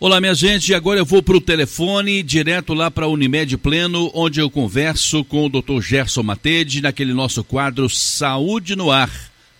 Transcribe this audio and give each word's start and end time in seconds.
Olá, 0.00 0.20
minha 0.20 0.34
gente. 0.34 0.74
Agora 0.74 0.98
eu 0.98 1.04
vou 1.04 1.22
para 1.22 1.36
o 1.36 1.40
telefone, 1.40 2.20
direto 2.20 2.74
lá 2.74 2.90
para 2.90 3.04
a 3.04 3.08
Unimed 3.08 3.56
Pleno, 3.56 4.10
onde 4.12 4.40
eu 4.40 4.50
converso 4.50 5.24
com 5.24 5.46
o 5.46 5.48
Dr. 5.48 5.80
Gerson 5.80 6.24
Matede, 6.24 6.82
naquele 6.82 7.14
nosso 7.14 7.44
quadro 7.44 7.88
Saúde 7.88 8.74
no 8.74 8.90
Ar, 8.90 9.08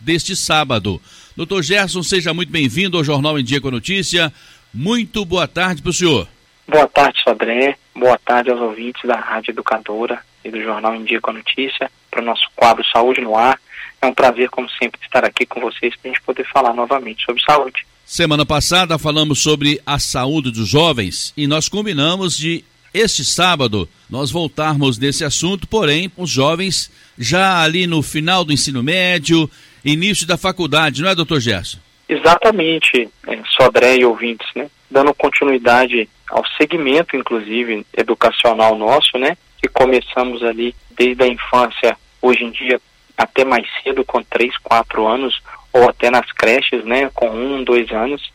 deste 0.01 0.35
sábado. 0.35 1.01
Dr. 1.37 1.63
Gerson, 1.63 2.03
seja 2.03 2.35
muito 2.35 2.51
bem-vindo 2.51 2.97
ao 2.97 3.05
Jornal 3.05 3.39
em 3.39 3.45
Dia 3.45 3.61
com 3.61 3.69
a 3.69 3.71
Notícia. 3.71 4.33
Muito 4.75 5.25
boa 5.25 5.47
tarde 5.47 5.81
para 5.81 5.91
o 5.91 5.95
senhor. 5.95 6.27
Boa 6.67 6.89
tarde, 6.89 7.23
Sodré. 7.23 7.77
Boa 7.95 8.19
tarde 8.19 8.51
aos 8.51 8.61
ouvintes 8.61 9.05
da 9.05 9.15
Rádio 9.15 9.53
Educadora 9.53 10.21
e 10.45 10.51
do 10.51 10.61
Jornal 10.61 10.97
em 10.97 11.05
Dia 11.05 11.21
com 11.21 11.31
a 11.31 11.35
Notícia, 11.35 11.89
para 12.11 12.21
o 12.21 12.25
nosso 12.25 12.49
quadro 12.57 12.85
Saúde 12.87 13.21
no 13.21 13.37
Ar. 13.37 13.57
É 14.03 14.07
um 14.07 14.13
prazer, 14.13 14.51
como 14.51 14.69
sempre, 14.69 15.01
estar 15.01 15.25
aqui 15.25 15.47
com 15.47 15.61
vocês 15.61 15.95
para 15.95 16.11
a 16.11 16.13
gente 16.13 16.25
poder 16.25 16.45
falar 16.53 16.75
novamente 16.75 17.25
sobre 17.25 17.41
saúde. 17.41 17.87
Semana 18.07 18.45
passada 18.45 18.99
falamos 18.99 19.43
sobre 19.43 19.81
a 19.87 19.99
saúde 19.99 20.51
dos 20.51 20.69
jovens 20.69 21.33
e 21.37 21.47
nós 21.47 21.71
combinamos 21.71 22.37
de 22.37 22.63
este 22.93 23.25
sábado 23.25 23.89
nós 24.11 24.31
voltarmos 24.31 24.99
nesse 24.99 25.25
assunto, 25.25 25.67
porém, 25.67 26.13
os 26.17 26.29
jovens 26.31 26.93
já 27.19 27.63
ali 27.63 27.87
no 27.87 28.03
final 28.03 28.45
do 28.45 28.53
ensino 28.53 28.83
médio, 28.83 29.51
início 29.83 30.27
da 30.27 30.37
faculdade, 30.37 31.03
não 31.03 31.09
é, 31.09 31.15
doutor 31.15 31.41
Gerson? 31.41 31.79
Exatamente, 32.07 33.09
é, 33.27 33.39
Sodré 33.57 33.97
e 33.97 34.05
ouvintes, 34.05 34.47
né? 34.55 34.69
Dando 34.91 35.15
continuidade 35.15 36.09
ao 36.31 36.45
segmento, 36.59 37.17
inclusive, 37.17 37.87
educacional 37.97 38.77
nosso, 38.77 39.19
né? 39.19 39.37
Que 39.61 39.69
começamos 39.69 40.43
ali 40.43 40.75
desde 40.91 41.25
a 41.25 41.27
infância, 41.27 41.97
hoje 42.21 42.45
em 42.45 42.51
dia, 42.51 42.79
até 43.17 43.45
mais 43.45 43.67
cedo, 43.83 44.05
com 44.05 44.23
3, 44.23 44.57
4 44.59 45.07
anos, 45.07 45.41
ou 45.75 45.89
até 45.89 46.09
nas 46.09 46.31
creches, 46.31 46.85
né, 46.85 47.11
com 47.13 47.29
um, 47.29 47.65
dois 47.65 47.91
anos, 47.91 48.33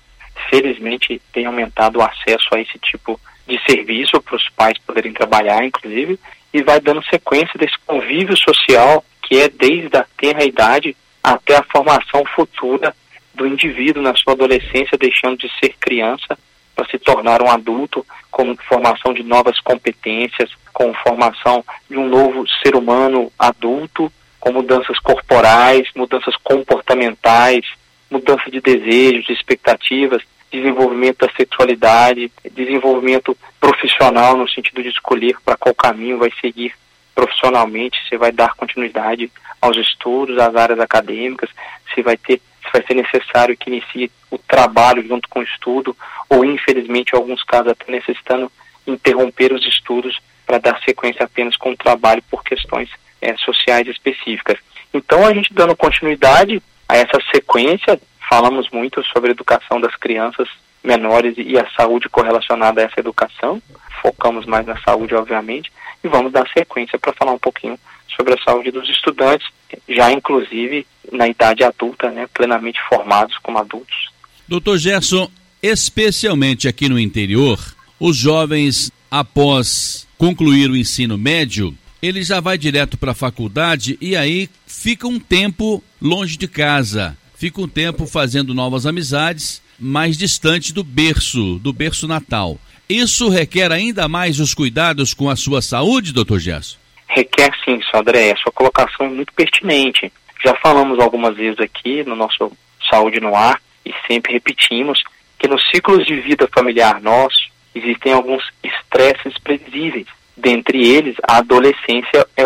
felizmente 0.49 1.21
tem 1.31 1.45
aumentado 1.45 1.99
o 1.99 2.03
acesso 2.03 2.49
a 2.51 2.59
esse 2.59 2.77
tipo 2.79 3.19
de 3.47 3.57
serviço 3.65 4.21
para 4.21 4.35
os 4.35 4.49
pais 4.49 4.77
poderem 4.85 5.13
trabalhar, 5.13 5.63
inclusive, 5.63 6.19
e 6.53 6.61
vai 6.61 6.81
dando 6.81 7.03
sequência 7.05 7.57
desse 7.57 7.77
convívio 7.87 8.35
social 8.35 9.03
que 9.23 9.37
é 9.39 9.47
desde 9.47 9.95
a 9.95 10.05
tenra 10.17 10.43
idade 10.43 10.95
até 11.23 11.55
a 11.55 11.63
formação 11.63 12.23
futura 12.35 12.93
do 13.33 13.47
indivíduo 13.47 14.03
na 14.03 14.15
sua 14.15 14.33
adolescência, 14.33 14.97
deixando 14.97 15.37
de 15.37 15.49
ser 15.59 15.75
criança 15.79 16.37
para 16.75 16.89
se 16.89 16.97
tornar 16.97 17.41
um 17.41 17.49
adulto, 17.49 18.05
com 18.29 18.55
formação 18.67 19.13
de 19.13 19.23
novas 19.23 19.59
competências, 19.61 20.49
com 20.73 20.93
formação 20.93 21.63
de 21.89 21.97
um 21.97 22.07
novo 22.07 22.45
ser 22.63 22.75
humano 22.75 23.31
adulto 23.37 24.11
com 24.39 24.51
mudanças 24.51 24.97
corporais, 24.99 25.87
mudanças 25.95 26.35
comportamentais, 26.37 27.65
mudança 28.09 28.49
de 28.49 28.61
desejos, 28.61 29.25
de 29.25 29.33
expectativas, 29.33 30.23
desenvolvimento 30.51 31.25
da 31.25 31.33
sexualidade, 31.33 32.31
desenvolvimento 32.51 33.37
profissional 33.59 34.35
no 34.35 34.49
sentido 34.49 34.81
de 34.81 34.89
escolher 34.89 35.35
para 35.45 35.57
qual 35.57 35.75
caminho 35.75 36.17
vai 36.17 36.31
seguir 36.41 36.73
profissionalmente, 37.13 37.99
se 38.07 38.17
vai 38.17 38.31
dar 38.31 38.55
continuidade 38.55 39.31
aos 39.61 39.77
estudos, 39.77 40.37
às 40.39 40.55
áreas 40.55 40.79
acadêmicas, 40.79 41.49
se 41.93 42.01
vai 42.01 42.17
ter, 42.17 42.37
se 42.37 42.71
vai 42.71 42.83
ser 42.83 42.93
necessário 42.95 43.57
que 43.57 43.69
inicie 43.69 44.11
o 44.31 44.37
trabalho 44.37 45.05
junto 45.05 45.27
com 45.27 45.41
o 45.41 45.43
estudo, 45.43 45.95
ou 46.29 46.45
infelizmente 46.45 47.11
em 47.13 47.17
alguns 47.17 47.43
casos 47.43 47.67
até 47.67 47.91
necessitando 47.91 48.51
interromper 48.87 49.53
os 49.53 49.65
estudos 49.67 50.19
para 50.45 50.57
dar 50.57 50.81
sequência 50.83 51.25
apenas 51.25 51.55
com 51.57 51.71
o 51.71 51.77
trabalho 51.77 52.23
por 52.31 52.43
questões 52.43 52.89
é, 53.21 53.35
sociais 53.37 53.87
específicas. 53.87 54.57
Então, 54.93 55.25
a 55.25 55.33
gente 55.33 55.53
dando 55.53 55.75
continuidade 55.75 56.61
a 56.87 56.97
essa 56.97 57.19
sequência, 57.33 57.99
falamos 58.29 58.69
muito 58.71 59.03
sobre 59.05 59.29
a 59.29 59.33
educação 59.33 59.79
das 59.79 59.95
crianças 59.95 60.47
menores 60.83 61.35
e 61.37 61.57
a 61.57 61.69
saúde 61.71 62.09
correlacionada 62.09 62.81
a 62.81 62.85
essa 62.85 62.99
educação. 62.99 63.61
Focamos 64.01 64.45
mais 64.45 64.65
na 64.65 64.79
saúde, 64.81 65.13
obviamente, 65.13 65.71
e 66.03 66.07
vamos 66.07 66.31
dar 66.31 66.47
sequência 66.49 66.97
para 66.97 67.13
falar 67.13 67.33
um 67.33 67.39
pouquinho 67.39 67.77
sobre 68.15 68.33
a 68.33 68.43
saúde 68.43 68.71
dos 68.71 68.89
estudantes, 68.89 69.47
já 69.87 70.11
inclusive 70.11 70.85
na 71.11 71.27
idade 71.27 71.63
adulta, 71.63 72.09
né, 72.09 72.27
plenamente 72.33 72.79
formados 72.87 73.37
como 73.37 73.57
adultos. 73.57 74.09
Doutor 74.47 74.77
Gerson, 74.77 75.29
especialmente 75.61 76.67
aqui 76.67 76.89
no 76.89 76.99
interior, 76.99 77.59
os 77.99 78.17
jovens, 78.17 78.91
após 79.11 80.07
concluir 80.17 80.69
o 80.69 80.75
ensino 80.75 81.17
médio, 81.17 81.75
ele 82.01 82.23
já 82.23 82.39
vai 82.39 82.57
direto 82.57 82.97
para 82.97 83.11
a 83.11 83.15
faculdade 83.15 83.97
e 83.99 84.15
aí 84.15 84.49
fica 84.65 85.07
um 85.07 85.19
tempo 85.19 85.83
longe 86.01 86.37
de 86.37 86.47
casa, 86.47 87.17
fica 87.35 87.61
um 87.61 87.67
tempo 87.67 88.05
fazendo 88.07 88.53
novas 88.53 88.85
amizades, 88.85 89.61
mais 89.79 90.17
distante 90.17 90.73
do 90.73 90.83
berço, 90.83 91.59
do 91.59 91.73
berço 91.73 92.07
natal. 92.07 92.57
Isso 92.89 93.29
requer 93.29 93.71
ainda 93.71 94.07
mais 94.07 94.39
os 94.39 94.53
cuidados 94.53 95.13
com 95.13 95.29
a 95.29 95.35
sua 95.35 95.61
saúde, 95.61 96.13
doutor 96.13 96.39
Gerson? 96.39 96.77
Requer 97.07 97.51
sim, 97.63 97.79
André. 97.93 98.31
A 98.31 98.37
sua 98.37 98.51
colocação 98.51 99.05
é 99.05 99.09
muito 99.09 99.33
pertinente. 99.33 100.11
Já 100.43 100.55
falamos 100.55 100.99
algumas 100.99 101.35
vezes 101.35 101.59
aqui 101.59 102.03
no 102.03 102.15
nosso 102.15 102.51
Saúde 102.89 103.19
no 103.19 103.35
Ar 103.35 103.61
e 103.85 103.93
sempre 104.07 104.33
repetimos 104.33 105.01
que 105.37 105.47
nos 105.47 105.61
ciclos 105.69 106.05
de 106.05 106.19
vida 106.19 106.47
familiar 106.53 107.01
nosso 107.01 107.49
existem 107.75 108.11
alguns 108.11 108.43
estresses 108.63 109.37
previsíveis 109.43 110.07
Dentre 110.39 110.87
eles, 110.87 111.15
a 111.23 111.37
adolescência 111.37 112.25
é 112.37 112.43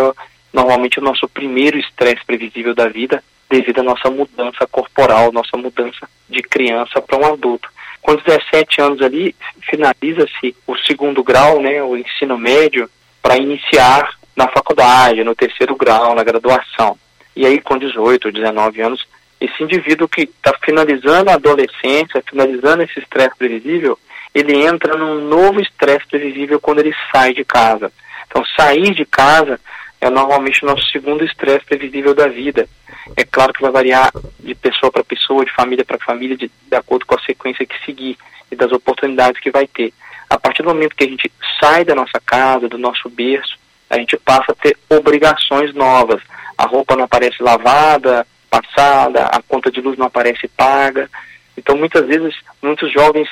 normalmente 0.51 0.99
o 0.99 1.03
nosso 1.03 1.27
primeiro 1.27 1.77
estresse 1.77 2.25
previsível 2.25 2.73
da 2.73 2.87
vida, 2.87 3.23
devido 3.47 3.79
à 3.79 3.83
nossa 3.83 4.09
mudança 4.09 4.65
corporal, 4.65 5.31
nossa 5.31 5.55
mudança 5.55 6.09
de 6.27 6.41
criança 6.41 6.99
para 6.99 7.17
um 7.17 7.33
adulto. 7.33 7.69
Com 8.01 8.15
17 8.15 8.81
anos 8.81 9.01
ali, 9.01 9.35
finaliza-se 9.69 10.55
o 10.65 10.75
segundo 10.77 11.23
grau, 11.23 11.61
né, 11.61 11.83
o 11.83 11.95
ensino 11.95 12.37
médio, 12.37 12.89
para 13.21 13.37
iniciar 13.37 14.17
na 14.35 14.47
faculdade, 14.47 15.23
no 15.23 15.35
terceiro 15.35 15.75
grau, 15.75 16.15
na 16.15 16.23
graduação. 16.23 16.97
E 17.35 17.45
aí, 17.45 17.61
com 17.61 17.77
18, 17.77 18.31
19 18.31 18.81
anos, 18.81 19.07
esse 19.39 19.63
indivíduo 19.63 20.07
que 20.07 20.21
está 20.21 20.53
finalizando 20.63 21.29
a 21.29 21.35
adolescência, 21.35 22.23
finalizando 22.27 22.81
esse 22.81 22.99
estresse 22.99 23.37
previsível, 23.37 23.99
ele 24.33 24.65
entra 24.65 24.97
num 24.97 25.27
novo 25.27 25.61
estresse 25.61 26.07
previsível 26.07 26.59
quando 26.59 26.79
ele 26.79 26.93
sai 27.11 27.33
de 27.33 27.45
casa. 27.45 27.91
Então, 28.27 28.43
sair 28.57 28.93
de 28.93 29.05
casa 29.05 29.59
é 30.01 30.09
normalmente 30.09 30.63
o 30.63 30.67
nosso 30.67 30.85
segundo 30.91 31.23
estresse 31.23 31.65
previsível 31.65 32.15
da 32.15 32.27
vida. 32.27 32.67
É 33.15 33.23
claro 33.23 33.53
que 33.53 33.61
vai 33.61 33.71
variar 33.71 34.11
de 34.39 34.55
pessoa 34.55 34.91
para 34.91 35.03
pessoa, 35.03 35.45
de 35.45 35.53
família 35.53 35.85
para 35.85 35.97
família, 35.99 36.35
de, 36.35 36.49
de 36.67 36.75
acordo 36.75 37.05
com 37.05 37.15
a 37.15 37.21
sequência 37.21 37.65
que 37.65 37.85
seguir 37.85 38.17
e 38.51 38.55
das 38.55 38.71
oportunidades 38.71 39.39
que 39.39 39.51
vai 39.51 39.67
ter. 39.67 39.93
A 40.29 40.39
partir 40.39 40.63
do 40.63 40.69
momento 40.69 40.95
que 40.95 41.03
a 41.03 41.07
gente 41.07 41.31
sai 41.59 41.85
da 41.85 41.93
nossa 41.93 42.19
casa, 42.25 42.67
do 42.67 42.77
nosso 42.77 43.09
berço, 43.09 43.55
a 43.89 43.97
gente 43.97 44.17
passa 44.17 44.51
a 44.51 44.55
ter 44.55 44.75
obrigações 44.89 45.73
novas. 45.73 46.21
A 46.57 46.65
roupa 46.65 46.95
não 46.95 47.03
aparece 47.03 47.41
lavada, 47.43 48.25
passada, 48.49 49.25
a 49.25 49.41
conta 49.47 49.71
de 49.71 49.79
luz 49.81 49.97
não 49.97 50.07
aparece 50.07 50.47
paga. 50.47 51.09
Então, 51.57 51.77
muitas 51.77 52.05
vezes, 52.07 52.33
muitos 52.61 52.91
jovens 52.91 53.29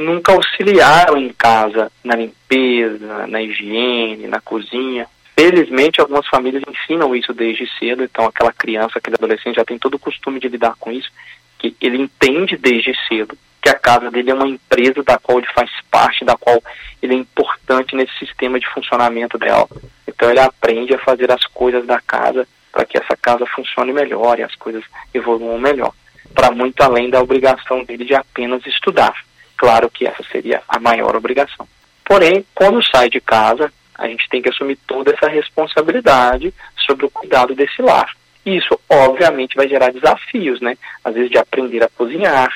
nunca 0.00 0.32
auxiliaram 0.32 1.16
em 1.16 1.28
casa 1.30 1.90
na 2.02 2.16
limpeza, 2.16 3.26
na 3.26 3.42
higiene, 3.42 4.26
na 4.26 4.40
cozinha. 4.40 5.06
Felizmente, 5.36 6.00
algumas 6.00 6.26
famílias 6.26 6.62
ensinam 6.68 7.14
isso 7.14 7.32
desde 7.32 7.66
cedo, 7.78 8.02
então 8.02 8.26
aquela 8.26 8.52
criança, 8.52 8.98
aquele 8.98 9.16
adolescente 9.16 9.56
já 9.56 9.64
tem 9.64 9.78
todo 9.78 9.94
o 9.94 9.98
costume 9.98 10.40
de 10.40 10.48
lidar 10.48 10.74
com 10.78 10.90
isso, 10.90 11.10
que 11.58 11.74
ele 11.80 11.98
entende 11.98 12.56
desde 12.56 12.94
cedo 13.08 13.36
que 13.60 13.68
a 13.68 13.74
casa 13.74 14.10
dele 14.10 14.30
é 14.30 14.34
uma 14.34 14.48
empresa 14.48 15.02
da 15.02 15.18
qual 15.18 15.38
ele 15.38 15.46
faz 15.54 15.70
parte, 15.90 16.24
da 16.24 16.36
qual 16.36 16.62
ele 17.02 17.14
é 17.14 17.16
importante 17.16 17.94
nesse 17.94 18.12
sistema 18.18 18.58
de 18.58 18.66
funcionamento 18.68 19.36
dela. 19.38 19.68
Então 20.08 20.30
ele 20.30 20.40
aprende 20.40 20.94
a 20.94 20.98
fazer 20.98 21.30
as 21.30 21.44
coisas 21.44 21.86
da 21.86 22.00
casa 22.00 22.46
para 22.72 22.84
que 22.84 22.96
essa 22.96 23.16
casa 23.16 23.44
funcione 23.46 23.92
melhor 23.92 24.38
e 24.38 24.42
as 24.42 24.54
coisas 24.54 24.82
evoluam 25.12 25.58
melhor, 25.58 25.92
para 26.34 26.50
muito 26.50 26.80
além 26.80 27.10
da 27.10 27.20
obrigação 27.20 27.84
dele 27.84 28.04
de 28.04 28.14
apenas 28.14 28.64
estudar. 28.66 29.14
Claro 29.60 29.90
que 29.90 30.06
essa 30.06 30.22
seria 30.32 30.62
a 30.66 30.80
maior 30.80 31.14
obrigação. 31.14 31.68
Porém, 32.02 32.46
quando 32.54 32.82
sai 32.82 33.10
de 33.10 33.20
casa, 33.20 33.70
a 33.94 34.08
gente 34.08 34.26
tem 34.30 34.40
que 34.40 34.48
assumir 34.48 34.78
toda 34.86 35.12
essa 35.12 35.28
responsabilidade 35.28 36.54
sobre 36.86 37.04
o 37.04 37.10
cuidado 37.10 37.54
desse 37.54 37.82
lar. 37.82 38.10
Isso, 38.46 38.80
obviamente, 38.88 39.56
vai 39.56 39.68
gerar 39.68 39.92
desafios, 39.92 40.62
né? 40.62 40.78
Às 41.04 41.12
vezes 41.12 41.30
de 41.30 41.36
aprender 41.36 41.84
a 41.84 41.90
cozinhar, 41.90 42.50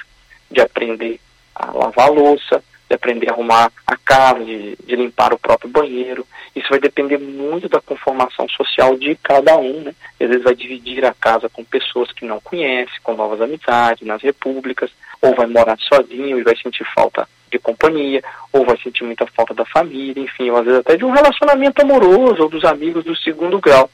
de 0.50 0.62
aprender 0.62 1.20
a 1.54 1.72
lavar 1.72 2.06
a 2.06 2.10
louça, 2.10 2.64
de 2.94 2.96
aprender 2.96 3.28
a 3.28 3.32
arrumar 3.32 3.70
a 3.86 3.96
casa, 3.96 4.44
de, 4.44 4.76
de, 4.76 4.96
limpar 4.96 5.32
o 5.32 5.38
próprio 5.38 5.70
banheiro. 5.70 6.26
Isso 6.54 6.68
vai 6.70 6.78
depender 6.78 7.18
muito 7.18 7.68
da 7.68 7.80
conformação 7.80 8.48
social 8.48 8.96
de 8.96 9.16
cada 9.16 9.56
um, 9.56 9.80
né? 9.80 9.94
Às 10.20 10.28
vezes 10.28 10.44
vai 10.44 10.54
dividir 10.54 11.04
a 11.04 11.12
casa 11.12 11.48
com 11.48 11.64
pessoas 11.64 12.12
que 12.12 12.24
não 12.24 12.40
conhece, 12.40 12.92
com 13.02 13.14
novas 13.14 13.40
amizades, 13.40 14.06
nas 14.06 14.22
repúblicas 14.22 14.90
ou 15.20 15.34
vai 15.34 15.46
morar 15.46 15.76
sozinho 15.78 16.38
e 16.38 16.42
vai 16.42 16.54
sentir 16.56 16.84
falta 16.94 17.26
de 17.50 17.58
companhia, 17.58 18.22
ou 18.52 18.64
vai 18.64 18.76
sentir 18.78 19.04
muita 19.04 19.26
falta 19.26 19.54
da 19.54 19.64
família, 19.64 20.22
enfim, 20.22 20.50
ou 20.50 20.58
às 20.58 20.64
vezes 20.64 20.80
até 20.80 20.96
de 20.96 21.04
um 21.04 21.10
relacionamento 21.10 21.80
amoroso 21.82 22.42
ou 22.42 22.48
dos 22.48 22.64
amigos 22.64 23.04
do 23.04 23.16
segundo 23.16 23.58
grau. 23.58 23.88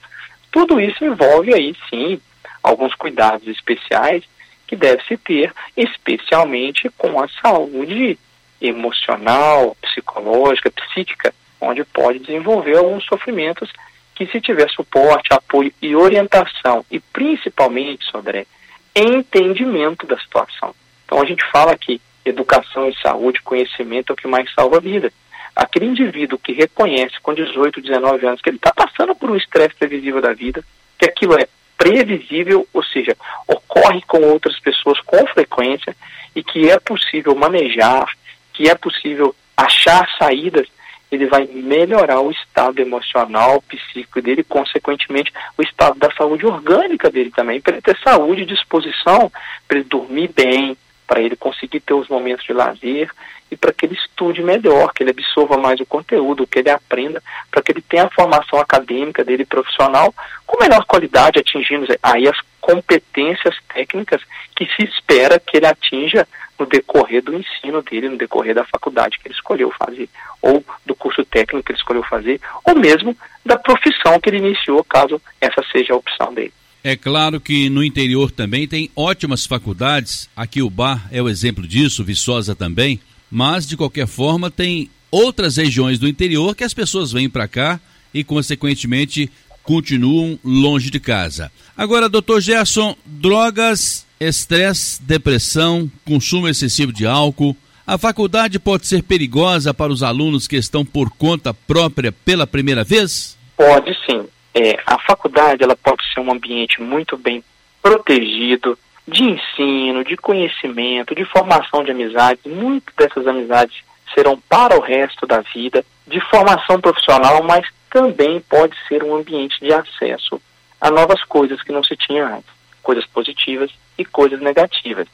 Tudo 0.51 0.81
isso 0.81 1.05
envolve 1.05 1.55
aí 1.55 1.75
sim 1.89 2.21
alguns 2.63 2.95
cuidados 2.95 3.47
especiais 3.47 4.25
que 4.67 4.75
deve 4.75 5.03
se 5.05 5.17
ter, 5.17 5.53
especialmente 5.77 6.91
com 6.97 7.21
a 7.23 7.29
saúde 7.41 8.19
emocional, 8.61 9.77
psicológica, 9.81 10.71
psíquica, 10.71 11.35
onde 11.61 11.85
pode 11.85 12.19
desenvolver 12.19 12.77
alguns 12.77 13.05
sofrimentos 13.05 13.71
que 14.15 14.27
se 14.27 14.41
tiver 14.41 14.69
suporte, 14.71 15.33
apoio 15.33 15.73
e 15.81 15.97
orientação, 15.97 16.85
e 16.91 17.01
principalmente, 17.01 18.05
Sodré, 18.05 18.47
entendimento 18.95 20.07
da 20.07 20.19
situação. 20.19 20.75
Então 21.05 21.23
a 21.23 21.25
gente 21.25 21.45
fala 21.51 21.77
que 21.77 22.01
educação 22.25 22.89
e 22.89 22.95
saúde, 23.01 23.41
conhecimento 23.43 24.11
é 24.11 24.13
o 24.13 24.17
que 24.17 24.29
mais 24.29 24.53
salva 24.53 24.77
a 24.77 24.81
vida. 24.81 25.13
Aquele 25.57 25.87
indivíduo 25.87 26.39
que 26.39 26.53
reconhece 26.53 27.19
com 27.23 27.35
18, 27.35 27.81
19 27.81 28.27
anos 28.27 28.41
que 28.41 28.51
ele 28.51 28.57
está 28.57 28.73
passando 28.73 29.15
por 29.15 29.31
um 29.31 29.37
estresse 29.37 29.75
previsível 29.75 30.21
da 30.21 30.33
vida, 30.33 30.63
que 30.99 31.07
aquilo 31.07 31.35
é 31.39 31.49
previsível, 31.77 32.69
ou 32.75 32.85
seja, 32.85 33.17
ocorre 33.49 34.03
com 34.03 34.19
outras 34.19 34.59
pessoas 34.61 35.01
com 35.01 35.27
frequência 35.29 35.97
e 36.37 36.43
que 36.45 36.71
é 36.71 36.79
possível 36.79 37.35
manejar, 37.35 38.07
que 38.53 38.69
é 38.69 38.75
possível 38.75 39.35
achar 39.57 40.09
saídas, 40.19 40.67
ele 41.11 41.27
vai 41.27 41.47
melhorar 41.47 42.21
o 42.21 42.31
estado 42.31 42.79
emocional, 42.79 43.63
psíquico 43.63 44.23
dele, 44.23 44.45
consequentemente 44.45 45.33
o 45.59 45.63
estado 45.63 45.99
da 45.99 46.11
saúde 46.13 46.47
orgânica 46.47 47.11
dele 47.11 47.33
também, 47.35 47.61
para 47.61 47.75
ele 47.75 47.83
ter 47.83 47.99
saúde 47.99 48.43
e 48.43 48.47
disposição, 48.47 49.31
para 49.67 49.79
ele 49.79 49.89
dormir 49.89 50.31
bem, 50.35 50.77
para 51.07 51.21
ele 51.21 51.35
conseguir 51.35 51.81
ter 51.81 51.95
os 51.95 52.07
momentos 52.09 52.47
de 52.47 52.53
lazer 52.53 53.11
e 53.51 53.57
para 53.57 53.73
que 53.73 53.85
ele 53.85 53.95
estude 53.95 54.41
melhor, 54.41 54.93
que 54.93 55.03
ele 55.03 55.11
absorva 55.11 55.57
mais 55.57 55.81
o 55.81 55.87
conteúdo, 55.87 56.47
que 56.47 56.61
ele 56.61 56.71
aprenda, 56.71 57.21
para 57.51 57.61
que 57.61 57.73
ele 57.73 57.83
tenha 57.83 58.05
a 58.05 58.11
formação 58.11 58.61
acadêmica 58.61 59.25
dele 59.25 59.45
profissional 59.45 60.15
com 60.47 60.63
melhor 60.63 60.85
qualidade, 60.85 61.41
atingindo 61.41 61.87
aí 62.01 62.29
as 62.29 62.37
competências 62.61 63.57
técnicas 63.75 64.23
que 64.55 64.67
se 64.67 64.85
espera 64.85 65.41
que 65.41 65.57
ele 65.57 65.67
atinja 65.67 66.29
no 66.61 66.67
decorrer 66.67 67.23
do 67.23 67.35
ensino 67.35 67.83
dele, 67.83 68.11
no 68.11 68.19
decorrer 68.19 68.55
da 68.55 68.65
faculdade 68.65 69.19
que 69.19 69.27
ele 69.27 69.35
escolheu 69.35 69.73
fazer, 69.73 70.09
ou 70.43 70.63
do 70.85 70.95
curso 70.95 71.25
técnico 71.25 71.65
que 71.65 71.73
ele 71.73 71.79
escolheu 71.79 72.03
fazer, 72.03 72.39
ou 72.65 72.77
mesmo 72.77 73.17
da 73.45 73.59
profissão 73.59 74.21
que 74.21 74.29
ele 74.29 74.37
iniciou, 74.37 74.85
caso 74.85 75.21
essa 75.41 75.65
seja 75.73 75.95
a 75.95 75.97
opção 75.97 76.35
dele. 76.35 76.53
É 76.85 76.97
claro 76.97 77.41
que 77.41 77.69
no 77.69 77.83
interior 77.83 78.31
também 78.31 78.69
tem 78.69 78.91
ótimas 78.95 79.47
faculdades, 79.47 80.29
aqui 80.37 80.63
o 80.63 80.71
Bar 80.71 81.09
é 81.11 81.23
o 81.23 81.29
exemplo 81.29 81.67
disso, 81.67 82.05
Viçosa 82.05 82.55
também, 82.55 83.01
mas 83.31 83.67
de 83.67 83.77
qualquer 83.77 84.07
forma 84.07 84.51
tem 84.51 84.91
outras 85.11 85.57
regiões 85.57 85.99
do 85.99 86.09
interior 86.09 86.55
que 86.55 86.65
as 86.65 86.75
pessoas 86.75 87.13
vêm 87.13 87.29
para 87.29 87.49
cá 87.49 87.81
e 88.13 88.23
consequentemente 88.23 89.31
continuam 89.63 90.39
longe 90.45 90.91
de 90.91 90.99
casa. 90.99 91.51
Agora, 91.77 92.09
doutor 92.09 92.41
Gerson, 92.41 92.97
drogas, 93.07 94.07
estresse, 94.21 95.03
depressão, 95.03 95.91
consumo 96.05 96.49
excessivo 96.49 96.93
de 96.93 97.07
álcool, 97.07 97.57
a 97.87 97.97
faculdade 97.97 98.59
pode 98.59 98.87
ser 98.87 99.03
perigosa 99.03 99.73
para 99.73 99.91
os 99.91 100.03
alunos 100.03 100.47
que 100.47 100.57
estão 100.57 100.85
por 100.85 101.11
conta 101.11 101.55
própria 101.55 102.13
pela 102.13 102.47
primeira 102.47 102.85
vez? 102.85 103.37
Pode 103.57 103.97
sim 104.07 104.29
é, 104.55 104.79
a 104.87 104.99
faculdade 104.99 105.63
ela 105.63 105.77
pode 105.77 106.03
ser 106.13 106.21
um 106.21 106.31
ambiente 106.31 106.83
muito 106.83 107.17
bem 107.17 107.43
protegido 107.83 108.79
de 109.07 109.25
ensino, 109.25 110.05
de 110.05 110.17
conhecimento, 110.17 111.15
de 111.15 111.25
formação 111.25 111.83
de 111.83 111.91
amizades. 111.91 112.45
Muitas 112.45 112.95
dessas 112.95 113.27
amizades 113.27 113.83
serão 114.15 114.39
para 114.49 114.77
o 114.77 114.81
resto 114.81 115.27
da 115.27 115.41
vida, 115.41 115.85
de 116.07 116.21
formação 116.29 116.81
profissional, 116.81 117.43
mas 117.43 117.67
também 117.89 118.41
pode 118.41 118.77
ser 118.89 119.03
um 119.03 119.17
ambiente 119.17 119.59
de 119.61 119.73
acesso 119.73 120.41
a 120.81 120.91
novas 120.91 121.23
coisas 121.25 121.63
que 121.63 121.73
não 121.73 121.85
se 121.85 121.97
tinha 121.97 122.27
antes, 122.27 122.51
coisas 122.83 123.07
positivas 123.07 123.71
e 123.99 124.05
coisas 124.05 124.41
negativas. 124.41 125.07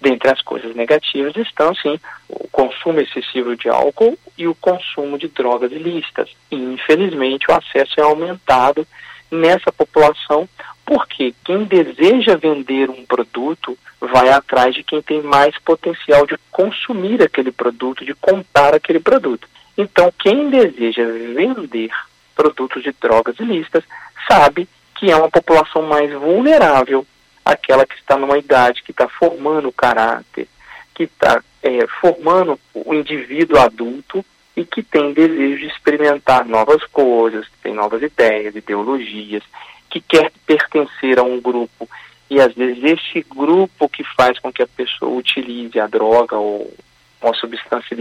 Dentre 0.00 0.30
as 0.30 0.42
coisas 0.42 0.74
negativas 0.74 1.36
estão, 1.36 1.74
sim, 1.74 1.98
o 2.28 2.48
consumo 2.48 3.00
excessivo 3.00 3.56
de 3.56 3.68
álcool 3.68 4.18
e 4.36 4.46
o 4.46 4.54
consumo 4.54 5.18
de 5.18 5.28
drogas 5.28 5.72
ilícitas. 5.72 6.30
E, 6.50 6.56
infelizmente, 6.56 7.50
o 7.50 7.54
acesso 7.54 7.98
é 7.98 8.02
aumentado 8.02 8.86
nessa 9.30 9.72
população 9.72 10.48
porque 10.84 11.34
quem 11.44 11.64
deseja 11.64 12.36
vender 12.36 12.90
um 12.90 13.06
produto 13.06 13.78
vai 14.00 14.28
atrás 14.28 14.74
de 14.74 14.82
quem 14.82 15.00
tem 15.00 15.22
mais 15.22 15.58
potencial 15.58 16.26
de 16.26 16.36
consumir 16.50 17.22
aquele 17.22 17.50
produto, 17.50 18.04
de 18.04 18.14
comprar 18.14 18.74
aquele 18.74 19.00
produto. 19.00 19.48
Então, 19.76 20.12
quem 20.18 20.50
deseja 20.50 21.04
vender 21.34 21.90
produtos 22.34 22.82
de 22.82 22.92
drogas 23.00 23.38
ilícitas 23.38 23.84
sabe 24.28 24.68
que 24.96 25.10
é 25.10 25.16
uma 25.16 25.30
população 25.30 25.82
mais 25.82 26.12
vulnerável 26.12 27.06
aquela 27.44 27.86
que 27.86 27.94
está 27.94 28.16
numa 28.16 28.38
idade 28.38 28.82
que 28.82 28.90
está 28.90 29.08
formando 29.08 29.68
o 29.68 29.72
caráter, 29.72 30.48
que 30.94 31.04
está 31.04 31.42
é, 31.62 31.86
formando 32.00 32.58
o 32.72 32.94
indivíduo 32.94 33.58
adulto 33.58 34.24
e 34.56 34.64
que 34.64 34.82
tem 34.82 35.12
desejo 35.12 35.58
de 35.58 35.66
experimentar 35.66 36.44
novas 36.46 36.84
coisas, 36.84 37.46
tem 37.62 37.74
novas 37.74 38.02
ideias, 38.02 38.54
ideologias, 38.54 39.42
que 39.90 40.00
quer 40.00 40.32
pertencer 40.46 41.18
a 41.18 41.22
um 41.22 41.40
grupo. 41.40 41.88
E 42.30 42.40
às 42.40 42.54
vezes 42.54 42.82
este 42.82 43.26
grupo 43.28 43.88
que 43.88 44.04
faz 44.16 44.38
com 44.38 44.52
que 44.52 44.62
a 44.62 44.66
pessoa 44.66 45.16
utilize 45.16 45.78
a 45.78 45.86
droga 45.86 46.36
ou 46.36 46.72
uma 47.20 47.34
substância 47.34 47.96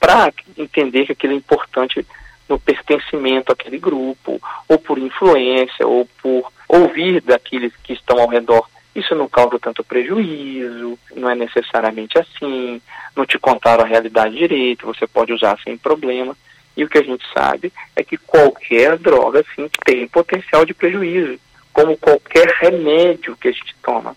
para 0.00 0.32
entender 0.56 1.06
que 1.06 1.12
aquilo 1.12 1.32
é 1.34 1.36
importante 1.36 2.06
no 2.48 2.58
pertencimento 2.58 3.52
àquele 3.52 3.78
grupo, 3.78 4.40
ou 4.68 4.78
por 4.78 4.98
influência, 4.98 5.86
ou 5.86 6.08
por 6.22 6.50
ouvir 6.68 7.20
daqueles 7.20 7.72
que 7.82 7.92
estão 7.92 8.18
ao 8.18 8.28
redor. 8.28 8.68
Isso 8.94 9.14
não 9.14 9.28
causa 9.28 9.58
tanto 9.58 9.84
prejuízo, 9.84 10.98
não 11.14 11.30
é 11.30 11.34
necessariamente 11.34 12.18
assim, 12.18 12.80
não 13.14 13.24
te 13.24 13.38
contaram 13.38 13.84
a 13.84 13.86
realidade 13.86 14.36
direito, 14.36 14.86
você 14.86 15.06
pode 15.06 15.32
usar 15.32 15.58
sem 15.62 15.76
problema. 15.76 16.36
E 16.76 16.84
o 16.84 16.88
que 16.88 16.98
a 16.98 17.02
gente 17.02 17.24
sabe 17.32 17.72
é 17.94 18.02
que 18.02 18.16
qualquer 18.16 18.96
droga, 18.98 19.44
sim, 19.54 19.68
tem 19.84 20.06
potencial 20.08 20.64
de 20.64 20.74
prejuízo, 20.74 21.38
como 21.72 21.96
qualquer 21.96 22.48
remédio 22.60 23.36
que 23.36 23.48
a 23.48 23.52
gente 23.52 23.74
toma. 23.82 24.16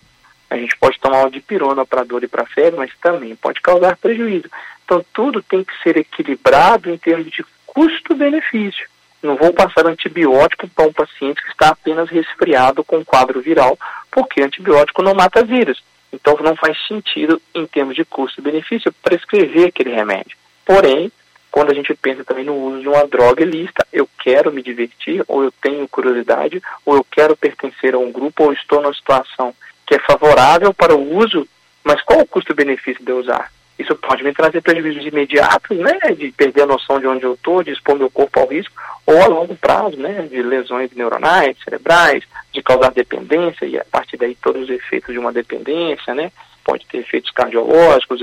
A 0.50 0.58
gente 0.58 0.78
pode 0.78 1.00
tomar 1.00 1.22
uma 1.22 1.32
dipirona 1.32 1.86
para 1.86 2.04
dor 2.04 2.24
e 2.24 2.28
para 2.28 2.46
febre, 2.46 2.78
mas 2.78 2.92
também 3.02 3.36
pode 3.36 3.62
causar 3.62 3.96
prejuízo. 3.98 4.50
Então, 4.84 5.04
tudo 5.14 5.42
tem 5.42 5.64
que 5.64 5.74
ser 5.82 5.96
equilibrado 5.96 6.90
em 6.90 6.98
termos 6.98 7.32
de 7.32 7.46
custo-benefício. 7.74 8.86
Não 9.24 9.36
vou 9.36 9.54
passar 9.54 9.86
antibiótico 9.86 10.68
para 10.68 10.88
um 10.88 10.94
paciente 10.94 11.42
que 11.42 11.50
está 11.50 11.70
apenas 11.70 12.10
resfriado 12.10 12.84
com 12.84 13.06
quadro 13.06 13.40
viral, 13.40 13.78
porque 14.12 14.42
antibiótico 14.42 15.02
não 15.02 15.14
mata 15.14 15.44
vírus. 15.44 15.82
Então 16.12 16.36
não 16.42 16.56
faz 16.56 16.78
sentido, 16.88 17.42
em 17.56 17.66
termos 17.66 17.96
de 17.96 18.04
custo-benefício, 18.04 18.94
prescrever 19.02 19.68
aquele 19.68 19.92
remédio. 19.92 20.36
Porém, 20.66 21.12
quando 21.50 21.72
a 21.72 21.74
gente 21.74 21.94
pensa 21.94 22.26
também 22.26 22.44
no 22.44 22.56
uso 22.56 22.82
de 22.82 22.88
uma 22.90 23.08
droga 23.08 23.44
ilícita, 23.44 23.88
eu 23.94 24.10
quero 24.22 24.52
me 24.52 24.62
divertir, 24.62 25.24
ou 25.28 25.44
eu 25.44 25.54
tenho 25.62 25.88
curiosidade, 25.88 26.62
ou 26.86 26.96
eu 26.96 27.06
quero 27.10 27.38
pertencer 27.38 27.94
a 27.94 28.00
um 28.00 28.12
grupo, 28.12 28.44
ou 28.44 28.54
estou 28.54 28.82
numa 28.82 28.94
situação 28.94 29.56
que 29.86 29.96
é 29.96 30.00
favorável 30.00 30.74
para 30.74 30.96
o 30.96 31.18
uso, 31.18 31.48
mas 31.84 32.02
qual 32.02 32.20
o 32.20 32.28
custo-benefício 32.28 33.04
de 33.04 33.12
eu 33.12 33.20
usar? 33.20 33.52
Isso 33.82 33.96
pode 33.96 34.24
me 34.24 34.32
trazer 34.32 34.62
prejuízos 34.62 35.04
imediatos, 35.04 35.76
né, 35.76 35.98
de 36.16 36.32
perder 36.32 36.62
a 36.62 36.68
noção 36.68 37.00
de 37.00 37.08
onde 37.08 37.24
eu 37.24 37.34
estou, 37.34 37.64
de 37.64 37.72
expor 37.72 37.98
meu 37.98 38.12
corpo 38.12 38.40
ao 38.40 38.48
risco, 38.48 38.76
ou 39.08 39.20
a 39.20 39.26
longo 39.26 39.56
prazo, 39.56 39.98
né, 39.98 40.28
de 40.30 40.40
lesões 40.44 40.92
neuronais, 40.92 41.58
cerebrais, 41.64 42.24
de 42.54 42.62
causar 42.62 42.92
dependência 42.92 43.66
e 43.66 43.80
a 43.80 43.86
partir 43.86 44.18
daí 44.18 44.36
todos 44.36 44.64
os 44.64 44.70
efeitos 44.70 45.12
de 45.12 45.18
uma 45.18 45.34
dependência, 45.34 46.14
né, 46.14 46.32
pode 46.64 46.86
ter 46.86 47.00
efeitos 47.00 47.32
cardiológicos, 47.32 48.22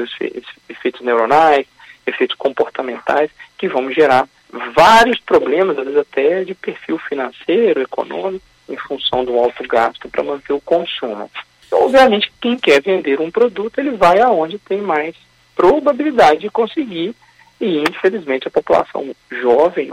efeitos 0.69 1.01
neuronais, 1.01 1.67
efeitos 2.07 2.37
comportamentais 2.37 3.29
que 3.59 3.67
vão 3.69 3.91
gerar 3.91 4.29
vários 4.77 5.19
problemas, 5.19 5.77
às 5.77 5.85
vezes 5.87 6.01
até 6.01 6.45
de 6.45 6.55
perfil 6.55 6.99
financeiro, 6.99 7.83
econômico, 7.83 8.45
em 8.69 8.77
função 8.77 9.25
do 9.25 9.37
alto 9.37 9.67
gasto 9.67 10.09
para 10.09 10.23
manter 10.23 10.53
o 10.53 10.61
consumo. 10.61 11.29
Obviamente, 11.73 12.33
quem 12.41 12.57
quer 12.57 12.81
vender 12.81 13.21
um 13.21 13.31
produto, 13.31 13.79
ele 13.79 13.91
vai 13.91 14.21
aonde 14.21 14.57
tem 14.57 14.81
mais 14.81 15.17
probabilidade 15.59 16.43
de 16.43 16.51
conseguir 16.51 17.17
e 17.61 17.81
infelizmente 17.81 18.47
a 18.47 18.51
população 18.51 19.13
jovem, 19.29 19.91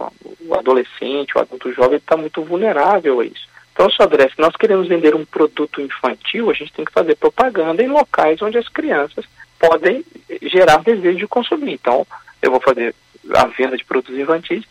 o 0.48 0.54
adolescente, 0.54 1.36
o 1.36 1.42
adulto 1.42 1.74
jovem 1.74 1.98
está 1.98 2.16
muito 2.16 2.44
vulnerável 2.44 3.20
a 3.20 3.26
isso. 3.26 3.48
Então, 3.74 3.90
Sodré, 3.90 4.30
se 4.30 4.40
nós 4.40 4.56
queremos 4.56 4.88
vender 4.88 5.16
um 5.16 5.26
produto 5.26 5.82
infantil, 5.82 6.52
a 6.52 6.54
gente 6.54 6.72
tem 6.72 6.86
que 6.86 6.94
fazer 6.94 7.16
propaganda 7.16 7.82
em 7.82 7.88
locais 7.88 8.40
onde 8.44 8.60
as 8.60 8.70
crianças 8.70 9.26
podem 9.60 10.06
gerar 10.44 10.84
desejo 10.84 11.18
de 11.18 11.28
consumir. 11.28 11.74
Então, 11.74 12.06
eu 12.42 12.52
vou 12.52 12.62
fazer 12.62 12.94
a 13.34 13.46
venda 13.48 13.78
de 13.78 13.86
produtos 13.86 14.18
infantis 14.18 14.66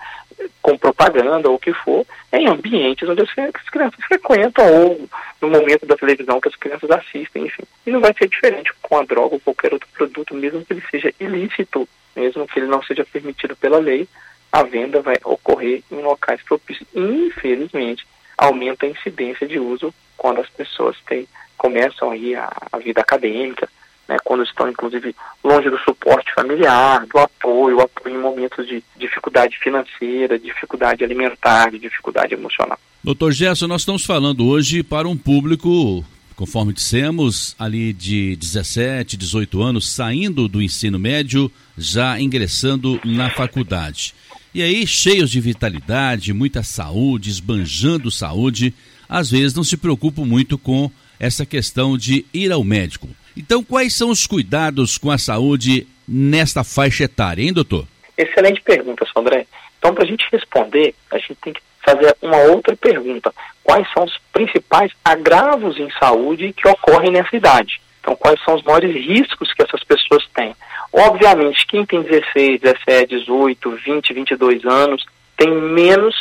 com 0.61 0.77
propaganda 0.77 1.49
ou 1.49 1.57
o 1.57 1.59
que 1.59 1.73
for, 1.73 2.07
em 2.33 2.49
ambientes 2.49 3.09
onde 3.09 3.23
as 3.23 3.33
crianças 3.71 4.05
frequentam 4.07 4.65
ou 4.67 5.09
no 5.41 5.51
momento 5.51 5.87
da 5.87 5.97
televisão 5.97 6.41
que 6.41 6.49
as 6.49 6.57
crianças 6.57 6.91
assistem, 6.91 7.47
enfim. 7.47 7.63
E 7.87 7.91
não 7.91 8.01
vai 8.01 8.13
ser 8.15 8.29
diferente 8.29 8.73
com 8.83 8.99
a 8.99 9.05
droga 9.05 9.35
ou 9.35 9.41
qualquer 9.41 9.73
outro 9.73 9.89
produto, 9.93 10.35
mesmo 10.35 10.65
que 10.65 10.73
ele 10.73 10.83
seja 10.91 11.13
ilícito, 11.21 11.89
mesmo 12.17 12.47
que 12.47 12.59
ele 12.59 12.67
não 12.67 12.83
seja 12.83 13.05
permitido 13.05 13.55
pela 13.57 13.79
lei, 13.79 14.09
a 14.51 14.63
venda 14.63 15.01
vai 15.01 15.17
ocorrer 15.25 15.83
em 15.91 16.01
locais 16.01 16.43
propícios. 16.43 16.89
Infelizmente, 16.95 18.07
aumenta 18.37 18.87
a 18.87 18.89
incidência 18.89 19.47
de 19.47 19.59
uso 19.59 19.93
quando 20.17 20.41
as 20.41 20.49
pessoas 20.49 20.97
têm, 21.07 21.29
começam 21.57 22.11
aí 22.11 22.35
a, 22.35 22.51
a 22.73 22.79
vida 22.79 23.01
acadêmica, 23.01 23.69
né, 24.09 24.17
quando 24.25 24.43
estão, 24.43 24.69
inclusive, 24.69 25.15
longe 25.43 25.71
do 25.71 25.79
suporte 25.79 26.33
familiar, 26.35 27.07
do 27.07 27.19
apoio, 27.19 27.81
apoio 27.81 28.15
em 28.15 28.19
momentos 28.19 28.67
de 28.67 28.83
dificuldade 28.97 29.59
financeira, 29.59 30.39
dificuldade 30.39 31.05
alimentar, 31.05 31.71
de 31.71 31.79
dificuldade 31.79 32.35
emocional. 32.35 32.79
Doutor 33.03 33.33
Gerson, 33.33 33.67
nós 33.67 33.83
estamos 33.83 34.05
falando 34.05 34.47
hoje 34.47 34.83
para 34.83 35.09
um 35.09 35.17
público, 35.17 36.05
conforme 36.37 36.73
dissemos, 36.73 37.55
ali 37.59 37.93
de 37.93 38.37
17, 38.37 39.17
18 39.17 39.63
anos, 39.63 39.93
saindo 39.93 40.49
do 40.49 40.63
ensino 40.63 40.99
médio, 40.99 41.51
já 41.77 42.19
ingressando 42.21 43.01
na 43.05 43.31
faculdade. 43.31 44.15
E 44.55 44.63
aí, 44.63 44.87
cheios 44.87 45.31
de 45.31 45.41
vitalidade, 45.41 46.33
muita 46.33 46.63
saúde, 46.63 47.29
esbanjando 47.29 48.11
saúde, 48.11 48.73
às 49.09 49.31
vezes 49.31 49.55
não 49.55 49.65
se 49.65 49.77
preocupam 49.77 50.25
muito 50.25 50.57
com 50.57 50.91
essa 51.19 51.45
questão 51.45 51.99
de 51.99 52.25
ir 52.33 52.53
ao 52.53 52.63
médico. 52.63 53.09
Então, 53.37 53.65
quais 53.65 53.95
são 53.95 54.11
os 54.11 54.27
cuidados 54.27 54.97
com 54.97 55.11
a 55.11 55.19
saúde 55.19 55.87
nesta 56.07 56.63
faixa 56.63 57.05
etária, 57.05 57.43
hein, 57.43 57.53
doutor? 57.53 57.87
Excelente 58.17 58.61
pergunta, 58.61 59.07
Sandré. 59.13 59.47
Então, 59.79 59.93
para 59.93 60.05
a 60.05 60.07
gente 60.07 60.27
responder, 60.31 60.95
a 61.11 61.19
gente 61.19 61.35
tem 61.37 61.53
que 61.53 61.61
fazer 61.85 62.17
uma 62.23 62.39
outra 62.39 62.77
pergunta. 62.77 63.33
Quais 63.63 63.87
são 63.93 64.05
os 64.05 64.19
principais 64.33 64.93
agravos 65.05 65.79
em 65.79 65.91
saúde 65.99 66.53
que 66.53 66.69
ocorrem 66.69 67.11
nessa 67.11 67.37
idade? 67.37 67.81
Então, 68.01 68.15
quais 68.17 68.43
são 68.45 68.55
os 68.55 68.63
maiores 68.63 68.95
riscos 68.95 69.53
que 69.53 69.63
essas 69.63 69.83
pessoas 69.83 70.25
têm? 70.35 70.55
Obviamente, 70.93 71.67
quem 71.67 71.85
tem 71.85 72.03
16, 72.03 72.61
17, 72.61 73.19
18, 73.19 73.71
20, 73.71 74.15
22 74.15 74.65
anos 74.65 75.05
tem 75.37 75.51
menos 75.51 76.15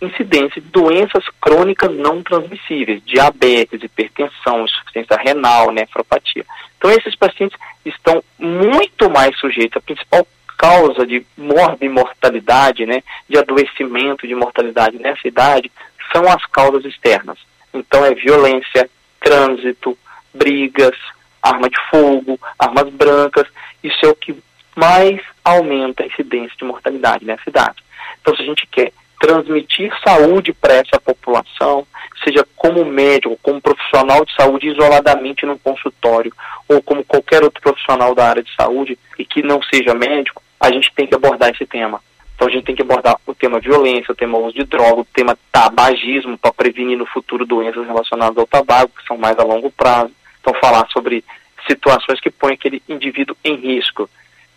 incidência 0.00 0.60
de 0.60 0.68
doenças 0.68 1.24
crônicas 1.40 1.94
não 1.96 2.22
transmissíveis, 2.22 3.02
diabetes, 3.04 3.82
hipertensão, 3.82 4.64
insuficiência 4.64 5.16
renal, 5.16 5.72
nefropatia. 5.72 6.44
Então, 6.76 6.90
esses 6.90 7.16
pacientes 7.16 7.58
estão 7.84 8.22
muito 8.38 9.10
mais 9.10 9.36
sujeitos 9.38 9.76
à 9.76 9.80
principal 9.80 10.26
causa 10.58 11.06
de 11.06 11.24
morbimortalidade, 11.36 12.84
né, 12.84 13.02
de 13.28 13.38
adoecimento, 13.38 14.26
de 14.26 14.34
mortalidade 14.34 14.98
nessa 14.98 15.26
idade, 15.26 15.70
são 16.12 16.24
as 16.28 16.44
causas 16.46 16.84
externas. 16.84 17.38
Então, 17.72 18.04
é 18.04 18.12
violência, 18.12 18.90
trânsito, 19.20 19.96
brigas, 20.34 20.96
arma 21.40 21.70
de 21.70 21.76
fogo, 21.88 22.40
armas 22.58 22.88
brancas, 22.90 23.46
isso 23.84 24.04
é 24.04 24.08
o 24.08 24.16
que 24.16 24.36
mais 24.74 25.20
aumenta 25.44 26.02
a 26.02 26.06
incidência 26.06 26.56
de 26.58 26.64
mortalidade 26.64 27.24
nessa 27.24 27.48
idade. 27.48 27.82
Então, 28.20 28.34
se 28.34 28.42
a 28.42 28.44
gente 28.44 28.66
quer 28.66 28.92
transmitir 29.20 29.92
saúde 30.06 30.52
para 30.52 30.74
essa 30.74 31.00
população, 31.00 31.86
seja 32.22 32.46
como 32.56 32.84
médico, 32.84 33.38
como 33.42 33.60
profissional 33.60 34.24
de 34.24 34.34
saúde 34.34 34.68
isoladamente 34.68 35.46
no 35.46 35.58
consultório, 35.58 36.32
ou 36.68 36.82
como 36.82 37.04
qualquer 37.04 37.42
outro 37.42 37.60
profissional 37.60 38.14
da 38.14 38.28
área 38.28 38.42
de 38.42 38.54
saúde 38.54 38.98
e 39.18 39.24
que 39.24 39.42
não 39.42 39.60
seja 39.62 39.94
médico, 39.94 40.42
a 40.60 40.70
gente 40.70 40.92
tem 40.94 41.06
que 41.06 41.14
abordar 41.14 41.50
esse 41.50 41.66
tema. 41.66 42.00
Então 42.34 42.46
a 42.46 42.50
gente 42.50 42.66
tem 42.66 42.76
que 42.76 42.82
abordar 42.82 43.16
o 43.26 43.34
tema 43.34 43.58
violência, 43.58 44.12
o 44.12 44.16
tema 44.16 44.38
uso 44.38 44.54
de 44.54 44.64
droga, 44.64 45.00
o 45.00 45.04
tema 45.04 45.36
tabagismo 45.50 46.38
para 46.38 46.52
prevenir 46.52 46.96
no 46.96 47.06
futuro 47.06 47.44
doenças 47.44 47.84
relacionadas 47.84 48.38
ao 48.38 48.46
tabaco, 48.46 48.92
que 48.96 49.06
são 49.06 49.18
mais 49.18 49.36
a 49.38 49.42
longo 49.42 49.72
prazo. 49.72 50.12
Então 50.40 50.54
falar 50.60 50.86
sobre 50.92 51.24
situações 51.66 52.20
que 52.20 52.30
põem 52.30 52.54
aquele 52.54 52.80
indivíduo 52.88 53.36
em 53.44 53.56
risco. 53.56 54.08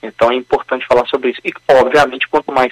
Então 0.03 0.31
é 0.31 0.35
importante 0.35 0.85
falar 0.85 1.07
sobre 1.07 1.31
isso. 1.31 1.41
E 1.43 1.51
obviamente 1.67 2.27
quanto 2.27 2.51
mais 2.51 2.71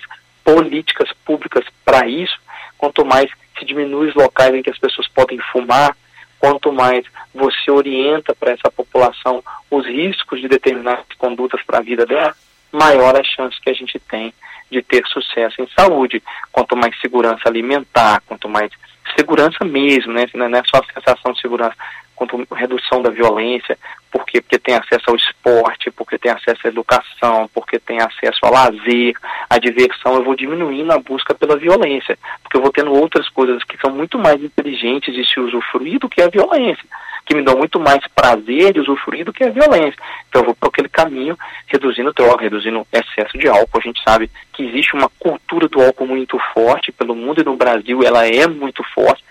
políticas 0.53 1.09
públicas 1.23 1.63
para 1.85 2.07
isso, 2.07 2.39
quanto 2.77 3.05
mais 3.05 3.29
se 3.57 3.65
diminui 3.65 4.07
os 4.07 4.15
locais 4.15 4.55
em 4.55 4.63
que 4.63 4.69
as 4.69 4.79
pessoas 4.79 5.07
podem 5.07 5.37
fumar, 5.51 5.95
quanto 6.39 6.71
mais 6.71 7.05
você 7.35 7.69
orienta 7.69 8.33
para 8.33 8.51
essa 8.51 8.71
população 8.71 9.43
os 9.69 9.85
riscos 9.85 10.41
de 10.41 10.47
determinadas 10.47 11.05
condutas 11.17 11.61
para 11.63 11.79
a 11.79 11.81
vida 11.81 12.05
dela, 12.05 12.35
maior 12.71 13.15
a 13.15 13.23
chance 13.23 13.59
que 13.61 13.69
a 13.69 13.73
gente 13.73 13.99
tem 13.99 14.33
de 14.71 14.81
ter 14.81 15.05
sucesso 15.07 15.61
em 15.61 15.67
saúde. 15.77 16.23
Quanto 16.51 16.75
mais 16.75 16.99
segurança 16.99 17.47
alimentar, 17.47 18.21
quanto 18.25 18.47
mais 18.47 18.71
segurança 19.15 19.63
mesmo, 19.65 20.13
né? 20.13 20.25
Não 20.33 20.45
é 20.45 20.63
só 20.63 20.81
a 20.81 20.93
sensação 20.93 21.33
de 21.33 21.41
segurança, 21.41 21.75
quanto 22.15 22.47
redução 22.53 23.01
da 23.01 23.09
violência, 23.09 23.77
por 24.11 24.25
quê? 24.25 24.41
Porque 24.41 24.57
tem 24.57 24.75
acesso 24.75 25.03
ao 25.07 25.15
esporte, 25.15 25.91
porque 25.91 26.17
tem 26.17 26.31
acesso 26.31 26.59
à 26.65 26.67
educação, 26.69 27.49
porque 27.53 27.79
tem 27.79 27.99
acesso 27.99 28.39
ao 28.43 28.51
lazer, 28.51 29.13
à 29.49 29.57
diversão, 29.59 30.15
eu 30.15 30.23
vou 30.23 30.35
diminuindo 30.35 30.91
a 30.91 30.99
busca 30.99 31.35
pela 31.35 31.57
violência, 31.57 32.17
porque 32.41 32.57
eu 32.57 32.61
vou 32.61 32.71
tendo 32.71 32.91
outras 32.91 33.29
coisas 33.29 33.63
que 33.63 33.77
são 33.77 33.91
muito 33.91 34.17
mais 34.17 34.43
inteligentes 34.43 35.13
de 35.13 35.25
se 35.25 35.39
usufruir 35.39 35.99
do 35.99 36.09
que 36.09 36.21
a 36.21 36.27
violência, 36.27 36.83
que 37.25 37.35
me 37.35 37.43
dão 37.43 37.57
muito 37.57 37.79
mais 37.79 38.01
prazer 38.15 38.73
de 38.73 38.79
usufruir 38.79 39.25
do 39.25 39.33
que 39.33 39.43
a 39.43 39.51
violência. 39.51 39.99
Então 40.27 40.41
eu 40.41 40.45
vou 40.45 40.55
por 40.55 40.69
aquele 40.69 40.89
caminho, 40.89 41.37
reduzindo 41.67 42.13
droga, 42.13 42.43
reduzindo 42.43 42.85
excesso 42.91 43.37
de 43.37 43.47
álcool. 43.47 43.77
A 43.77 43.81
gente 43.81 44.01
sabe 44.03 44.29
que 44.53 44.63
existe 44.63 44.95
uma 44.95 45.09
cultura 45.19 45.67
do 45.67 45.81
álcool 45.81 46.07
muito 46.07 46.39
forte 46.53 46.91
pelo 46.91 47.15
mundo 47.15 47.41
e 47.41 47.45
no 47.45 47.55
Brasil 47.55 48.01
ela 48.03 48.25
é 48.25 48.47
muito 48.47 48.83
forte 48.95 49.23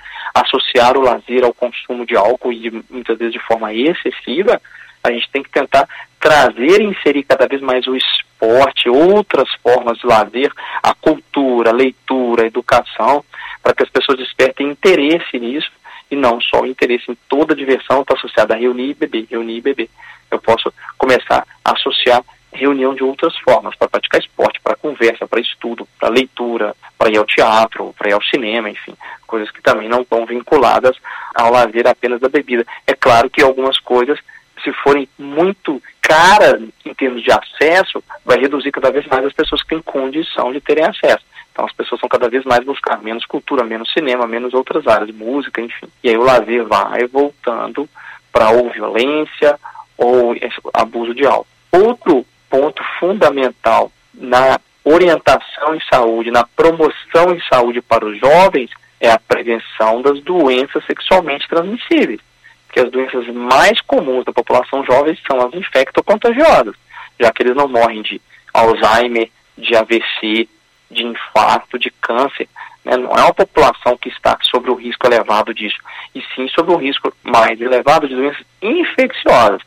associar 0.43 0.97
o 0.97 1.03
lazer 1.03 1.45
ao 1.45 1.53
consumo 1.53 2.07
de 2.07 2.17
álcool 2.17 2.53
e 2.53 2.71
muitas 2.91 3.19
vezes 3.19 3.33
de 3.33 3.39
forma 3.41 3.73
excessiva, 3.73 4.61
a 5.03 5.11
gente 5.11 5.31
tem 5.31 5.43
que 5.43 5.51
tentar 5.51 5.89
trazer 6.21 6.81
e 6.81 6.87
inserir 6.87 7.23
cada 7.23 7.47
vez 7.47 7.61
mais 7.61 7.87
o 7.87 7.97
esporte, 7.97 8.89
outras 8.89 9.49
formas 9.63 9.99
de 9.99 10.07
lazer, 10.07 10.53
a 10.83 10.95
cultura, 10.95 11.71
a 11.71 11.75
leitura, 11.75 12.43
a 12.43 12.47
educação, 12.47 13.25
para 13.63 13.75
que 13.75 13.83
as 13.83 13.91
pessoas 13.91 14.19
despertem 14.19 14.69
interesse 14.69 15.39
nisso 15.39 15.71
e 16.11 16.17
não 16.17 16.41
só 16.41 16.63
o 16.63 16.67
interesse 16.67 17.11
em 17.11 17.19
toda 17.29 17.53
a 17.53 17.57
diversão 17.57 18.01
está 18.01 18.15
associada 18.15 18.55
a 18.55 18.59
reunir 18.59 18.91
e 18.91 18.95
beber, 18.95 19.27
reunir 19.31 19.57
e 19.57 19.61
beber. 19.61 19.91
Eu 20.31 20.41
posso 20.41 20.73
começar 20.97 21.47
a 21.65 21.73
associar 21.73 22.23
reunião 22.53 22.95
de 22.95 23.05
outras 23.05 23.37
formas, 23.39 23.75
para 23.77 23.89
praticar 23.89 24.21
esporte, 24.21 24.61
para 24.61 24.77
conversa, 24.77 25.27
para 25.27 25.41
estudo, 25.41 25.87
para 25.99 26.09
leitura, 26.09 26.75
para 26.97 27.11
ir 27.11 27.19
ao 27.19 27.27
teatro, 27.27 27.95
para 27.97 28.11
ir 28.11 28.13
ao 28.13 28.23
cinema, 28.23 28.71
enfim, 28.71 28.95
coisas 29.27 29.51
que 29.51 29.63
também 29.63 29.89
não 29.89 30.03
estão 30.03 30.25
vinculadas 30.27 30.97
ao 31.35 31.53
lazer 31.53 31.87
apenas 31.87 32.21
da 32.21 32.29
bebida. 32.29 32.67
É 32.87 32.95
claro 32.95 33.31
que 33.31 33.43
algumas 33.43 33.79
coisas, 33.79 34.19
se 34.65 34.73
forem 34.73 35.09
muito 35.19 35.81
caras 36.01 36.63
em 36.85 36.95
termos 36.95 37.23
de 37.23 37.31
acesso, 37.31 38.03
vai 38.25 38.39
reduzir 38.39 38.73
cada 38.73 38.91
vez 38.91 39.07
mais 39.07 39.25
as 39.27 39.33
pessoas 39.33 39.63
que 39.63 39.69
têm 39.69 39.83
condição 39.83 40.53
de 40.53 40.61
terem 40.61 40.85
acesso. 40.85 41.25
Então 41.53 41.67
as 41.67 41.73
pessoas 41.73 42.01
são 42.01 42.09
cada 42.09 42.29
vez 42.29 42.45
mais 42.45 42.65
buscar 42.65 43.03
menos 43.03 43.27
cultura, 43.27 43.65
menos 43.65 43.93
cinema, 43.93 44.27
menos 44.27 44.55
outras 44.55 44.87
áreas, 44.87 45.15
música, 45.15 45.61
enfim. 45.61 45.87
E 46.03 46.09
aí 46.09 46.17
o 46.17 46.23
lazer 46.23 46.65
vai 46.65 47.07
voltando 47.07 47.89
para 48.33 48.51
ou 48.51 48.71
violência 48.71 49.59
ou 49.97 50.35
abuso 50.73 51.15
de 51.15 51.27
álcool. 51.27 51.47
Outro 51.73 52.25
ponto 52.49 52.83
fundamental 52.99 53.91
na 54.15 54.59
orientação 54.85 55.75
em 55.75 55.81
saúde, 55.91 56.31
na 56.31 56.45
promoção 56.45 57.35
em 57.35 57.41
saúde 57.49 57.81
para 57.83 58.05
os 58.05 58.19
jovens, 58.19 58.71
é 59.01 59.11
a 59.11 59.19
prevenção 59.19 60.03
das 60.03 60.21
doenças 60.21 60.85
sexualmente 60.87 61.49
transmissíveis. 61.49 62.21
Porque 62.67 62.81
as 62.81 62.91
doenças 62.91 63.27
mais 63.29 63.81
comuns 63.81 64.25
da 64.25 64.33
população 64.33 64.85
jovem 64.85 65.17
são 65.27 65.41
as 65.47 65.55
infectocontagiosas, 65.55 66.75
já 67.19 67.33
que 67.33 67.43
eles 67.43 67.57
não 67.57 67.69
morrem 67.69 68.03
de 68.03 68.21
Alzheimer, 68.53 69.31
de 69.57 69.77
AVC, 69.77 70.49
de 70.91 71.05
infarto, 71.05 71.79
de 71.79 71.91
câncer. 71.91 72.49
Né? 72.85 72.97
Não 72.97 73.11
é 73.11 73.23
uma 73.23 73.35
população 73.35 73.97
que 73.97 74.09
está 74.09 74.37
sobre 74.43 74.71
o 74.71 74.75
risco 74.75 75.07
elevado 75.07 75.55
disso, 75.55 75.79
e 76.15 76.23
sim 76.35 76.49
sobre 76.49 76.73
o 76.73 76.77
risco 76.77 77.13
mais 77.23 77.61
elevado 77.61 78.09
de 78.09 78.15
doenças 78.15 78.45
infecciosas. 78.61 79.63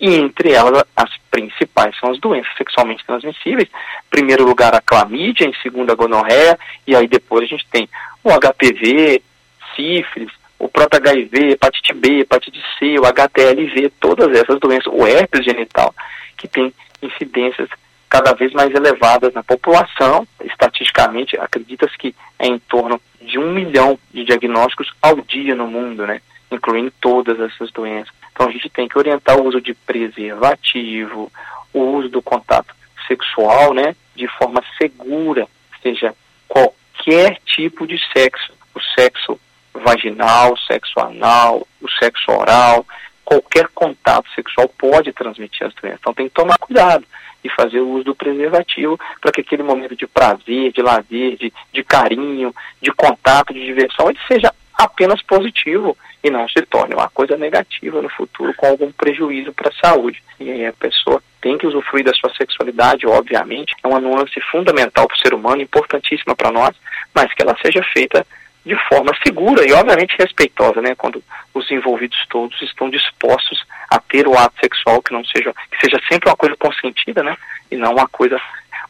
E 0.00 0.14
entre 0.14 0.52
elas, 0.52 0.84
as 0.96 1.10
principais 1.30 1.96
são 1.98 2.10
as 2.10 2.18
doenças 2.18 2.52
sexualmente 2.56 3.04
transmissíveis. 3.04 3.68
Em 3.68 4.10
primeiro 4.10 4.44
lugar, 4.44 4.74
a 4.74 4.80
clamídia, 4.80 5.44
em 5.44 5.54
segundo, 5.62 5.90
a 5.90 5.94
gonorreia, 5.94 6.58
e 6.86 6.94
aí 6.94 7.06
depois 7.06 7.44
a 7.44 7.46
gente 7.46 7.66
tem 7.70 7.88
o 8.22 8.30
HPV, 8.30 9.22
sífilis, 9.74 10.30
o 10.58 10.68
próprio 10.68 11.00
HIV, 11.00 11.52
hepatite 11.52 11.92
B, 11.92 12.20
hepatite 12.20 12.62
C, 12.78 12.98
o 12.98 13.06
HTLV, 13.06 13.92
todas 14.00 14.34
essas 14.36 14.58
doenças, 14.58 14.92
o 14.92 15.06
herpes 15.06 15.44
genital, 15.44 15.94
que 16.36 16.48
tem 16.48 16.72
incidências 17.02 17.68
cada 18.08 18.32
vez 18.32 18.52
mais 18.52 18.72
elevadas 18.74 19.34
na 19.34 19.42
população. 19.42 20.26
Estatisticamente, 20.44 21.38
acredita-se 21.38 21.98
que 21.98 22.14
é 22.38 22.46
em 22.46 22.58
torno 22.58 23.00
de 23.20 23.38
um 23.38 23.52
milhão 23.52 23.98
de 24.12 24.24
diagnósticos 24.24 24.92
ao 25.02 25.16
dia 25.22 25.54
no 25.54 25.66
mundo, 25.66 26.06
né? 26.06 26.20
Incluindo 26.54 26.92
todas 27.00 27.38
essas 27.40 27.70
doenças. 27.70 28.12
Então 28.32 28.48
a 28.48 28.50
gente 28.50 28.68
tem 28.68 28.88
que 28.88 28.98
orientar 28.98 29.38
o 29.38 29.46
uso 29.46 29.60
de 29.60 29.74
preservativo, 29.74 31.30
o 31.72 31.80
uso 31.80 32.08
do 32.08 32.22
contato 32.22 32.74
sexual, 33.06 33.74
né, 33.74 33.94
de 34.14 34.26
forma 34.26 34.62
segura, 34.78 35.46
seja 35.82 36.14
qualquer 36.48 37.38
tipo 37.44 37.86
de 37.86 37.98
sexo, 38.12 38.52
o 38.74 38.80
sexo 38.98 39.38
vaginal, 39.72 40.52
o 40.52 40.58
sexo 40.58 40.98
anal, 41.00 41.66
o 41.80 41.90
sexo 41.90 42.30
oral, 42.30 42.86
qualquer 43.24 43.68
contato 43.74 44.28
sexual 44.34 44.68
pode 44.68 45.12
transmitir 45.12 45.66
as 45.66 45.74
doenças. 45.74 45.98
Então 46.00 46.14
tem 46.14 46.28
que 46.28 46.34
tomar 46.34 46.58
cuidado 46.58 47.04
e 47.42 47.48
fazer 47.50 47.80
o 47.80 47.90
uso 47.90 48.04
do 48.04 48.14
preservativo 48.14 48.98
para 49.20 49.32
que 49.32 49.42
aquele 49.42 49.62
momento 49.62 49.94
de 49.94 50.06
prazer, 50.06 50.72
de 50.72 50.80
lazer, 50.80 51.36
de, 51.36 51.52
de 51.72 51.84
carinho, 51.84 52.54
de 52.80 52.90
contato, 52.92 53.52
de 53.52 53.64
diversão, 53.64 54.08
ele 54.08 54.18
seja 54.26 54.52
apenas 54.72 55.22
positivo 55.22 55.96
e 56.24 56.30
não 56.30 56.48
se 56.48 56.62
torne 56.62 56.94
uma 56.94 57.10
coisa 57.10 57.36
negativa 57.36 58.00
no 58.00 58.08
futuro 58.08 58.54
com 58.54 58.66
algum 58.66 58.90
prejuízo 58.90 59.52
para 59.52 59.68
a 59.68 59.88
saúde. 59.88 60.22
E 60.40 60.50
aí 60.50 60.66
a 60.66 60.72
pessoa 60.72 61.22
tem 61.42 61.58
que 61.58 61.66
usufruir 61.66 62.02
da 62.02 62.14
sua 62.14 62.34
sexualidade, 62.34 63.06
obviamente, 63.06 63.74
é 63.84 63.86
uma 63.86 64.00
nuance 64.00 64.40
fundamental 64.50 65.06
para 65.06 65.14
o 65.14 65.18
ser 65.18 65.34
humano, 65.34 65.60
importantíssima 65.60 66.34
para 66.34 66.50
nós, 66.50 66.74
mas 67.14 67.30
que 67.34 67.42
ela 67.42 67.54
seja 67.60 67.82
feita 67.92 68.26
de 68.64 68.74
forma 68.88 69.12
segura 69.22 69.68
e 69.68 69.72
obviamente 69.74 70.16
respeitosa, 70.18 70.80
né, 70.80 70.94
quando 70.94 71.22
os 71.52 71.70
envolvidos 71.70 72.18
todos 72.30 72.60
estão 72.62 72.88
dispostos 72.88 73.62
a 73.90 74.00
ter 74.00 74.26
o 74.26 74.38
ato 74.38 74.58
sexual 74.58 75.02
que 75.02 75.12
não 75.12 75.22
seja 75.26 75.52
que 75.70 75.78
seja 75.84 76.00
sempre 76.10 76.30
uma 76.30 76.36
coisa 76.36 76.56
consentida, 76.56 77.22
né, 77.22 77.36
e 77.70 77.76
não 77.76 77.92
uma 77.92 78.08
coisa 78.08 78.40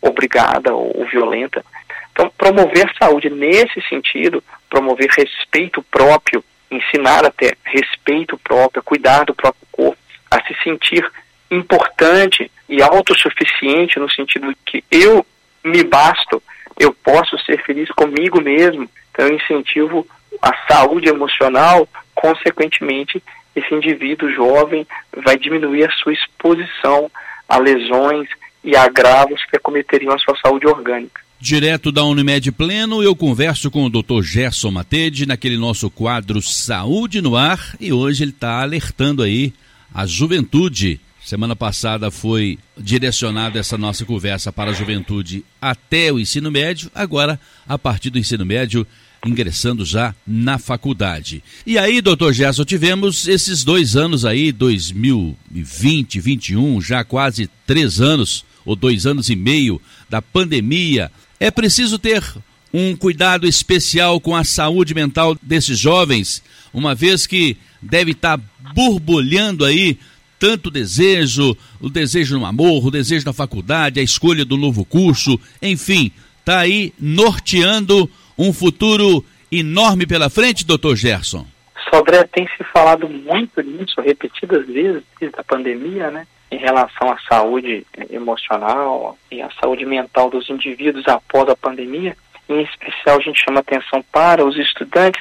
obrigada 0.01 0.73
ou 0.73 1.05
violenta. 1.11 1.65
Então, 2.13 2.31
promover 2.39 2.89
saúde 2.97 3.29
nesse 3.29 3.83
sentido, 3.89 4.45
promover 4.71 5.11
respeito 5.11 5.83
próprio, 5.91 6.45
ensinar 6.71 7.25
a 7.25 7.31
ter 7.31 7.57
respeito 7.65 8.39
próprio, 8.39 8.83
cuidar 8.83 9.25
do 9.25 9.35
próprio 9.35 9.67
corpo, 9.71 9.99
a 10.31 10.43
se 10.47 10.55
sentir 10.63 11.09
importante 11.51 12.51
e 12.69 12.83
autossuficiente 12.83 13.99
no 13.99 14.11
sentido 14.11 14.49
de 14.49 14.57
que 14.65 14.85
eu 14.91 15.25
me 15.63 15.85
basto, 15.85 16.43
eu 16.79 16.93
posso 16.93 17.39
ser 17.45 17.63
feliz 17.63 17.89
comigo 17.91 18.41
mesmo. 18.41 18.89
Então, 19.11 19.27
eu 19.29 19.35
incentivo 19.35 20.07
a 20.43 20.55
saúde 20.69 21.09
emocional, 21.09 21.89
consequentemente, 22.15 23.23
esse 23.55 23.73
indivíduo 23.73 24.33
jovem 24.33 24.87
vai 25.25 25.39
diminuir 25.39 25.85
a 25.85 25.93
sua 25.93 26.13
exposição 26.13 27.11
a 27.49 27.59
lesões 27.59 28.29
e 28.63 28.77
agravos 28.77 29.45
que 29.45 29.57
acometeriam 29.57 30.15
a 30.15 30.19
sua 30.19 30.37
saúde 30.39 30.67
orgânica. 30.67 31.24
Direto 31.41 31.93
da 31.93 32.05
Unimed 32.05 32.51
Pleno, 32.53 33.03
eu 33.03 33.15
converso 33.15 33.71
com 33.71 33.85
o 33.85 33.91
Dr. 33.91 34.23
Gerson 34.23 34.71
Matede 34.71 35.27
naquele 35.27 35.59
nosso 35.59 35.91
quadro 35.91 36.41
Saúde 36.41 37.21
no 37.21 37.37
Ar 37.37 37.77
e 37.79 37.93
hoje 37.93 38.25
ele 38.25 38.31
está 38.31 38.63
alertando 38.63 39.23
aí 39.23 39.53
a 39.93 40.07
juventude. 40.07 41.01
Semana 41.23 41.57
passada 41.57 42.11
foi 42.11 42.59
direcionada 42.77 43.59
essa 43.59 43.77
nossa 43.77 44.05
conversa 44.05 44.53
para 44.53 44.71
a 44.71 44.75
juventude 44.75 45.45
até 45.61 46.13
o 46.13 46.19
ensino 46.19 46.51
médio, 46.51 46.91
agora 46.95 47.39
a 47.67 47.79
partir 47.79 48.11
do 48.11 48.19
ensino 48.19 48.45
médio 48.47 48.87
ingressando 49.27 49.85
já 49.85 50.15
na 50.27 50.59
faculdade. 50.59 51.43
E 51.67 51.79
aí, 51.79 52.01
doutor 52.01 52.33
Gerson, 52.33 52.65
tivemos 52.65 53.27
esses 53.27 53.65
dois 53.65 53.97
anos 53.97 54.25
aí, 54.25 54.53
2020, 54.53 56.19
2021, 56.21 56.81
já 56.81 57.03
quase 57.05 57.49
três 57.67 58.01
anos, 58.01 58.45
ou 58.65 58.77
dois 58.77 59.07
anos 59.07 59.31
e 59.31 59.37
meio 59.37 59.81
da 60.09 60.21
pandemia. 60.21 61.11
É 61.45 61.51
preciso 61.51 61.99
ter 61.99 62.25
um 62.73 62.97
cuidado 62.97 63.47
especial 63.47 64.19
com 64.19 64.35
a 64.35 64.45
saúde 64.45 64.95
mental 64.95 65.37
desses 65.43 65.79
jovens, 65.79 66.43
uma 66.73 66.95
vez 66.95 67.27
que 67.27 67.59
deve 67.83 68.13
estar 68.13 68.41
borbulhando 68.75 69.63
aí 69.63 69.99
tanto 70.39 70.71
desejo, 70.71 71.55
o 71.83 71.91
desejo 71.91 72.39
no 72.39 72.47
amor, 72.47 72.87
o 72.87 72.91
desejo 72.91 73.27
na 73.27 73.35
faculdade, 73.35 74.01
a 74.01 74.03
escolha 74.03 74.43
do 74.43 74.57
novo 74.57 74.87
curso, 74.87 75.39
enfim, 75.61 76.11
está 76.41 76.61
aí 76.61 76.95
norteando 76.99 78.11
um 78.39 78.51
futuro 78.51 79.23
enorme 79.53 80.07
pela 80.07 80.31
frente, 80.31 80.65
doutor 80.65 80.97
Gerson? 80.97 81.47
Sodré 81.91 82.25
tem 82.25 82.49
se 82.57 82.65
falado 82.73 83.07
muito 83.07 83.61
nisso, 83.61 84.01
repetidas 84.01 84.67
vezes, 84.67 85.03
desde 85.21 85.39
a 85.39 85.45
pandemia, 85.45 86.11
né? 86.11 86.27
Em 86.51 86.57
relação 86.57 87.11
à 87.11 87.19
saúde 87.29 87.87
emocional 88.11 89.19
e 89.31 89.43
à 89.43 89.51
saúde 89.61 89.85
mental 89.85 90.31
dos 90.31 90.49
indivíduos 90.49 91.07
após 91.09 91.49
a 91.49 91.57
pandemia. 91.57 92.17
Em 92.49 92.61
especial, 92.63 93.19
a 93.19 93.21
gente 93.21 93.43
chama 93.43 93.61
atenção 93.61 94.05
para 94.13 94.45
os 94.45 94.57
estudantes 94.57 95.21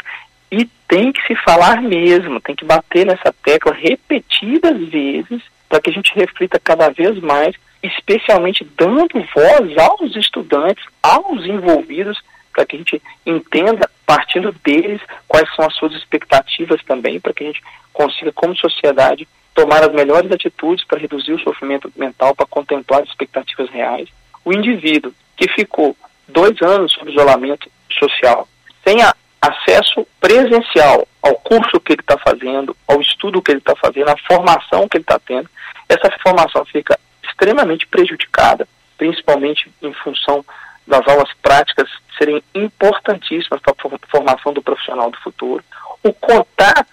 e 0.51 0.65
tem 0.87 1.11
que 1.11 1.25
se 1.25 1.35
falar 1.35 1.81
mesmo, 1.81 2.39
tem 2.39 2.55
que 2.55 2.65
bater 2.65 3.05
nessa 3.05 3.33
tecla 3.43 3.73
repetidas 3.73 4.77
vezes 4.89 5.41
para 5.67 5.81
que 5.81 5.89
a 5.89 5.93
gente 5.93 6.13
reflita 6.13 6.59
cada 6.59 6.89
vez 6.89 7.19
mais, 7.19 7.55
especialmente 7.81 8.63
dando 8.77 9.25
voz 9.35 9.77
aos 9.77 10.15
estudantes, 10.15 10.85
aos 11.01 11.45
envolvidos 11.45 12.21
para 12.53 12.65
que 12.65 12.75
a 12.75 12.79
gente 12.79 13.01
entenda, 13.25 13.89
partindo 14.05 14.51
deles, 14.63 15.01
quais 15.27 15.49
são 15.55 15.65
as 15.65 15.75
suas 15.75 15.93
expectativas 15.93 16.81
também, 16.83 17.19
para 17.19 17.33
que 17.33 17.43
a 17.43 17.47
gente 17.47 17.63
consiga, 17.91 18.31
como 18.31 18.55
sociedade, 18.55 19.27
tomar 19.53 19.83
as 19.83 19.93
melhores 19.93 20.31
atitudes 20.31 20.85
para 20.85 20.99
reduzir 20.99 21.33
o 21.33 21.39
sofrimento 21.39 21.91
mental, 21.95 22.35
para 22.35 22.45
contemplar 22.45 23.01
as 23.01 23.09
expectativas 23.09 23.69
reais. 23.69 24.09
O 24.43 24.53
indivíduo 24.53 25.13
que 25.35 25.47
ficou 25.49 25.95
dois 26.27 26.61
anos 26.61 26.93
sob 26.93 27.11
isolamento 27.11 27.69
social, 27.91 28.47
sem 28.85 29.01
a, 29.01 29.13
acesso 29.41 30.07
presencial 30.19 31.07
ao 31.21 31.35
curso 31.35 31.79
que 31.79 31.93
ele 31.93 32.01
está 32.01 32.17
fazendo, 32.17 32.75
ao 32.87 33.01
estudo 33.01 33.41
que 33.41 33.51
ele 33.51 33.59
está 33.59 33.75
fazendo, 33.75 34.09
à 34.09 34.17
formação 34.17 34.87
que 34.87 34.97
ele 34.97 35.03
está 35.03 35.19
tendo, 35.19 35.49
essa 35.87 36.09
formação 36.21 36.65
fica 36.65 36.99
extremamente 37.23 37.85
prejudicada, 37.87 38.67
principalmente 38.97 39.71
em 39.81 39.93
função 39.93 40.43
das 40.85 41.07
aulas 41.07 41.29
práticas 41.41 41.89
serem 42.17 42.43
importantíssimas 42.53 43.61
para 43.61 43.73
a 43.73 44.07
formação 44.09 44.53
do 44.53 44.61
profissional 44.61 45.09
do 45.09 45.17
futuro. 45.19 45.63
O 46.03 46.13
contato 46.13 46.92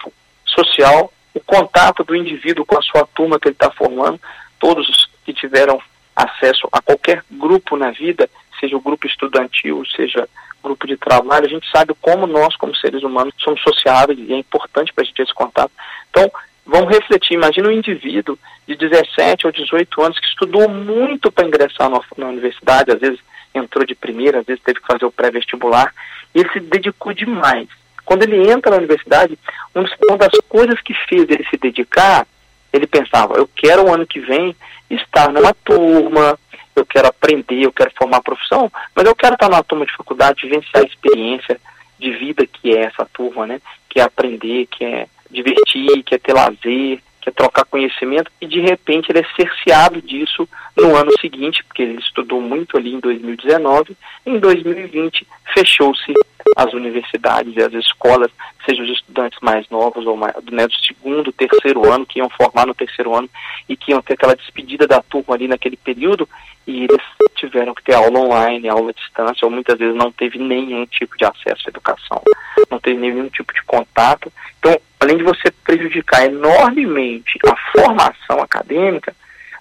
contato 1.51 2.05
do 2.05 2.15
indivíduo 2.15 2.65
com 2.65 2.79
a 2.79 2.83
sua 2.83 3.05
turma 3.13 3.41
que 3.41 3.49
ele 3.49 3.55
está 3.55 3.73
formando, 3.73 4.21
todos 4.61 4.89
os 4.89 5.11
que 5.25 5.33
tiveram 5.33 5.83
acesso 6.15 6.69
a 6.71 6.81
qualquer 6.81 7.25
grupo 7.29 7.77
na 7.77 7.91
vida, 7.91 8.31
seja 8.61 8.77
o 8.77 8.81
grupo 8.81 9.07
estudantil, 9.09 9.83
seja 9.97 10.29
grupo 10.63 10.87
de 10.87 10.97
trabalho, 10.97 11.47
a 11.47 11.49
gente 11.49 11.69
sabe 11.71 11.93
como 12.01 12.27
nós, 12.27 12.55
como 12.55 12.77
seres 12.77 13.03
humanos, 13.03 13.35
somos 13.39 13.61
sociáveis 13.63 14.19
e 14.19 14.33
é 14.33 14.37
importante 14.37 14.93
para 14.93 15.03
a 15.03 15.05
gente 15.05 15.23
esse 15.23 15.35
contato. 15.35 15.73
Então, 16.11 16.31
vamos 16.65 16.95
refletir. 16.95 17.35
Imagina 17.35 17.69
um 17.69 17.73
indivíduo 17.73 18.39
de 18.69 18.77
17 18.77 19.47
ou 19.47 19.53
18 19.53 20.03
anos 20.03 20.21
que 20.21 20.27
estudou 20.27 20.69
muito 20.69 21.33
para 21.33 21.47
ingressar 21.47 21.91
na, 21.91 22.01
na 22.17 22.29
universidade, 22.29 22.93
às 22.93 23.01
vezes 23.01 23.19
entrou 23.53 23.85
de 23.85 23.97
primeira, 23.97 24.41
às 24.41 24.47
vezes 24.47 24.63
teve 24.63 24.81
que 24.81 24.87
fazer 24.87 25.05
o 25.05 25.11
pré-vestibular, 25.11 25.93
e 26.33 26.41
ele 26.41 26.53
se 26.53 26.61
dedicou 26.61 27.13
demais. 27.13 27.69
Quando 28.11 28.25
ele 28.25 28.51
entra 28.51 28.73
na 28.73 28.79
universidade, 28.79 29.39
uma 29.73 30.19
das 30.19 30.37
coisas 30.49 30.81
que 30.81 30.93
fez 30.93 31.31
ele 31.31 31.47
se 31.49 31.57
dedicar, 31.57 32.27
ele 32.73 32.85
pensava, 32.85 33.35
eu 33.35 33.49
quero 33.55 33.85
o 33.85 33.95
ano 33.95 34.05
que 34.05 34.19
vem 34.19 34.53
estar 34.91 35.31
numa 35.31 35.55
turma, 35.55 36.37
eu 36.75 36.85
quero 36.85 37.07
aprender, 37.07 37.63
eu 37.63 37.73
quero 37.73 37.93
formar 37.97 38.21
profissão, 38.21 38.69
mas 38.97 39.07
eu 39.07 39.15
quero 39.15 39.35
estar 39.35 39.49
numa 39.49 39.63
turma 39.63 39.87
de 39.87 39.97
faculdade, 39.97 40.43
vivenciar 40.43 40.83
a 40.83 40.87
experiência 40.89 41.61
de 42.01 42.11
vida 42.11 42.45
que 42.49 42.77
é 42.77 42.87
essa 42.87 43.09
turma, 43.15 43.47
né? 43.47 43.61
Que 43.89 44.01
é 44.01 44.03
aprender, 44.03 44.67
que 44.67 44.85
é 44.85 45.07
divertir, 45.31 46.03
que 46.03 46.17
é 46.17 46.19
ter 46.19 46.33
lazer, 46.33 47.01
que 47.21 47.29
é 47.29 47.33
trocar 47.33 47.65
conhecimento, 47.65 48.29
e 48.41 48.47
de 48.49 48.59
repente 48.59 49.13
ele 49.13 49.21
é 49.21 49.27
cerceado 49.37 50.03
disso 50.03 50.49
no 50.77 50.97
ano 50.97 51.13
seguinte, 51.21 51.63
porque 51.63 51.83
ele 51.83 52.01
estudou 52.01 52.41
muito 52.41 52.77
ali 52.77 52.93
em 52.93 52.99
2019, 52.99 53.97
em 54.27 54.37
2020 54.41 55.25
fechou-se 55.55 56.13
as 56.57 56.73
universidades 56.73 57.55
e 57.57 57.63
as 57.63 57.73
escolas, 57.73 58.31
sejam 58.65 58.85
os 58.85 58.91
estudantes 58.91 59.39
mais 59.41 59.69
novos 59.69 60.07
ou 60.07 60.17
mais, 60.17 60.35
né, 60.51 60.67
do 60.67 60.75
segundo, 60.75 61.33
terceiro 61.33 61.91
ano, 61.91 62.07
que 62.07 62.19
iam 62.19 62.29
formar 62.31 62.67
no 62.67 62.75
terceiro 62.75 63.15
ano 63.15 63.29
e 63.69 63.77
que 63.77 63.93
iam 63.93 64.03
ter 64.03 64.15
aquela 64.15 64.37
despedida 64.37 64.87
da 64.87 65.03
turma 65.03 65.35
ali 65.35 65.49
naquele 65.49 65.77
período, 65.77 66.29
e 66.67 66.85
eles 66.85 67.03
tiveram 67.37 67.75
que 67.75 67.83
ter 67.83 67.95
aula 67.95 68.19
online, 68.19 68.69
aula 68.69 68.91
à 68.91 68.93
distância, 68.93 69.45
ou 69.47 69.51
muitas 69.51 69.79
vezes 69.79 69.95
não 69.95 70.13
teve 70.13 70.39
nenhum 70.39 70.87
tipo 70.87 71.17
de 71.17 71.25
acesso 71.25 71.63
à 71.67 71.71
educação, 71.71 72.23
não 72.71 72.79
teve 72.79 73.01
nenhum 73.01 73.29
tipo 73.29 73.53
de 73.53 73.63
contato. 73.65 74.33
Então, 74.59 74.79
além 75.01 75.17
de 75.17 75.25
você 75.25 75.51
prejudicar 75.65 76.27
enormemente 76.27 77.39
a 77.47 77.57
formação 77.73 78.41
acadêmica, 78.41 79.15